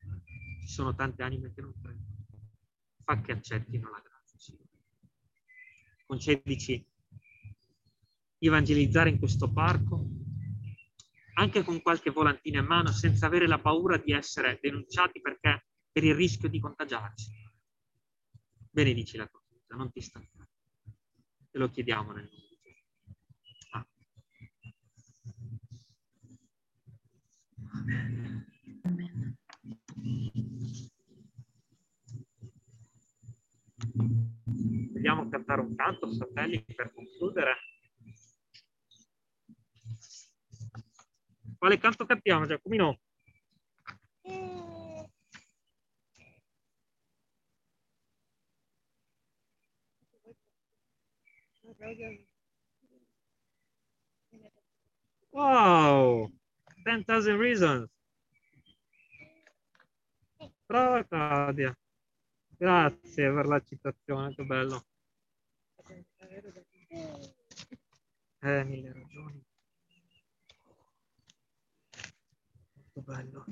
sono 0.66 0.94
tante 0.94 1.22
anime 1.22 1.52
che 1.52 1.60
non 1.60 1.74
credono. 1.80 2.26
Fa 3.04 3.20
che 3.20 3.32
accettino 3.32 3.90
la 3.90 3.98
grazia. 3.98 4.11
Concedici 6.12 6.84
evangelizzare 8.36 9.08
in 9.08 9.18
questo 9.18 9.50
parco, 9.50 10.04
anche 11.36 11.64
con 11.64 11.80
qualche 11.80 12.10
volantina 12.10 12.60
in 12.60 12.66
mano, 12.66 12.92
senza 12.92 13.24
avere 13.24 13.46
la 13.46 13.58
paura 13.58 13.96
di 13.96 14.12
essere 14.12 14.58
denunciati 14.60 15.22
perché 15.22 15.68
per 15.90 16.04
il 16.04 16.14
rischio 16.14 16.50
di 16.50 16.60
contagiarci. 16.60 17.30
Benedici 18.70 19.16
la 19.16 19.26
tua 19.26 19.40
vita, 19.48 19.74
non 19.74 19.90
ti 19.90 20.02
stancare. 20.02 20.50
Te 21.50 21.56
lo 21.56 21.70
chiediamo 21.70 22.12
nel 22.12 22.28
nome 22.30 22.58
di. 22.60 22.76
Amen. 33.94 34.31
Vogliamo 34.92 35.28
cantare 35.28 35.60
un 35.60 35.74
canto, 35.74 36.12
fratelli, 36.12 36.64
per 36.64 36.92
concludere? 36.92 37.56
Quale 41.58 41.78
canto 41.78 42.04
cantiamo, 42.06 42.46
Giacomino? 42.46 43.00
Wow! 55.30 56.30
10,000 56.84 57.36
reasons. 57.36 57.88
Brava 60.66 61.04
Claudia. 61.04 61.76
Grazie 62.62 63.32
per 63.32 63.46
la 63.46 63.60
citazione, 63.60 64.32
che 64.36 64.44
bello. 64.44 64.84
Eh, 68.38 68.62
mille 68.62 68.92
ragioni. 68.92 69.44
Molto 72.76 73.00
bello. 73.00 73.44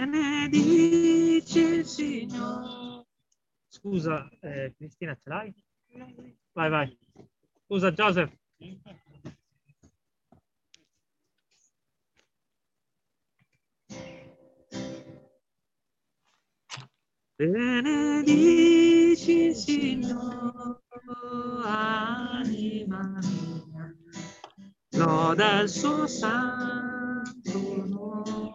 Benedici 0.00 1.58
il 1.58 1.84
Signore. 1.84 3.04
Scusa, 3.68 4.30
eh, 4.40 4.72
Cristina, 4.74 5.14
ce 5.14 5.28
l'hai? 5.28 5.54
Vai, 6.52 6.70
vai. 6.70 6.98
Scusa, 7.66 7.92
Joseph. 7.92 8.34
Benedici 17.36 19.32
il 19.32 19.54
Signore, 19.54 20.80
anima 21.62 23.18
mia, 23.20 23.94
loda 24.92 25.60
il 25.60 25.68
suo 25.68 26.06
santo 26.06 27.84
nome. 27.86 28.49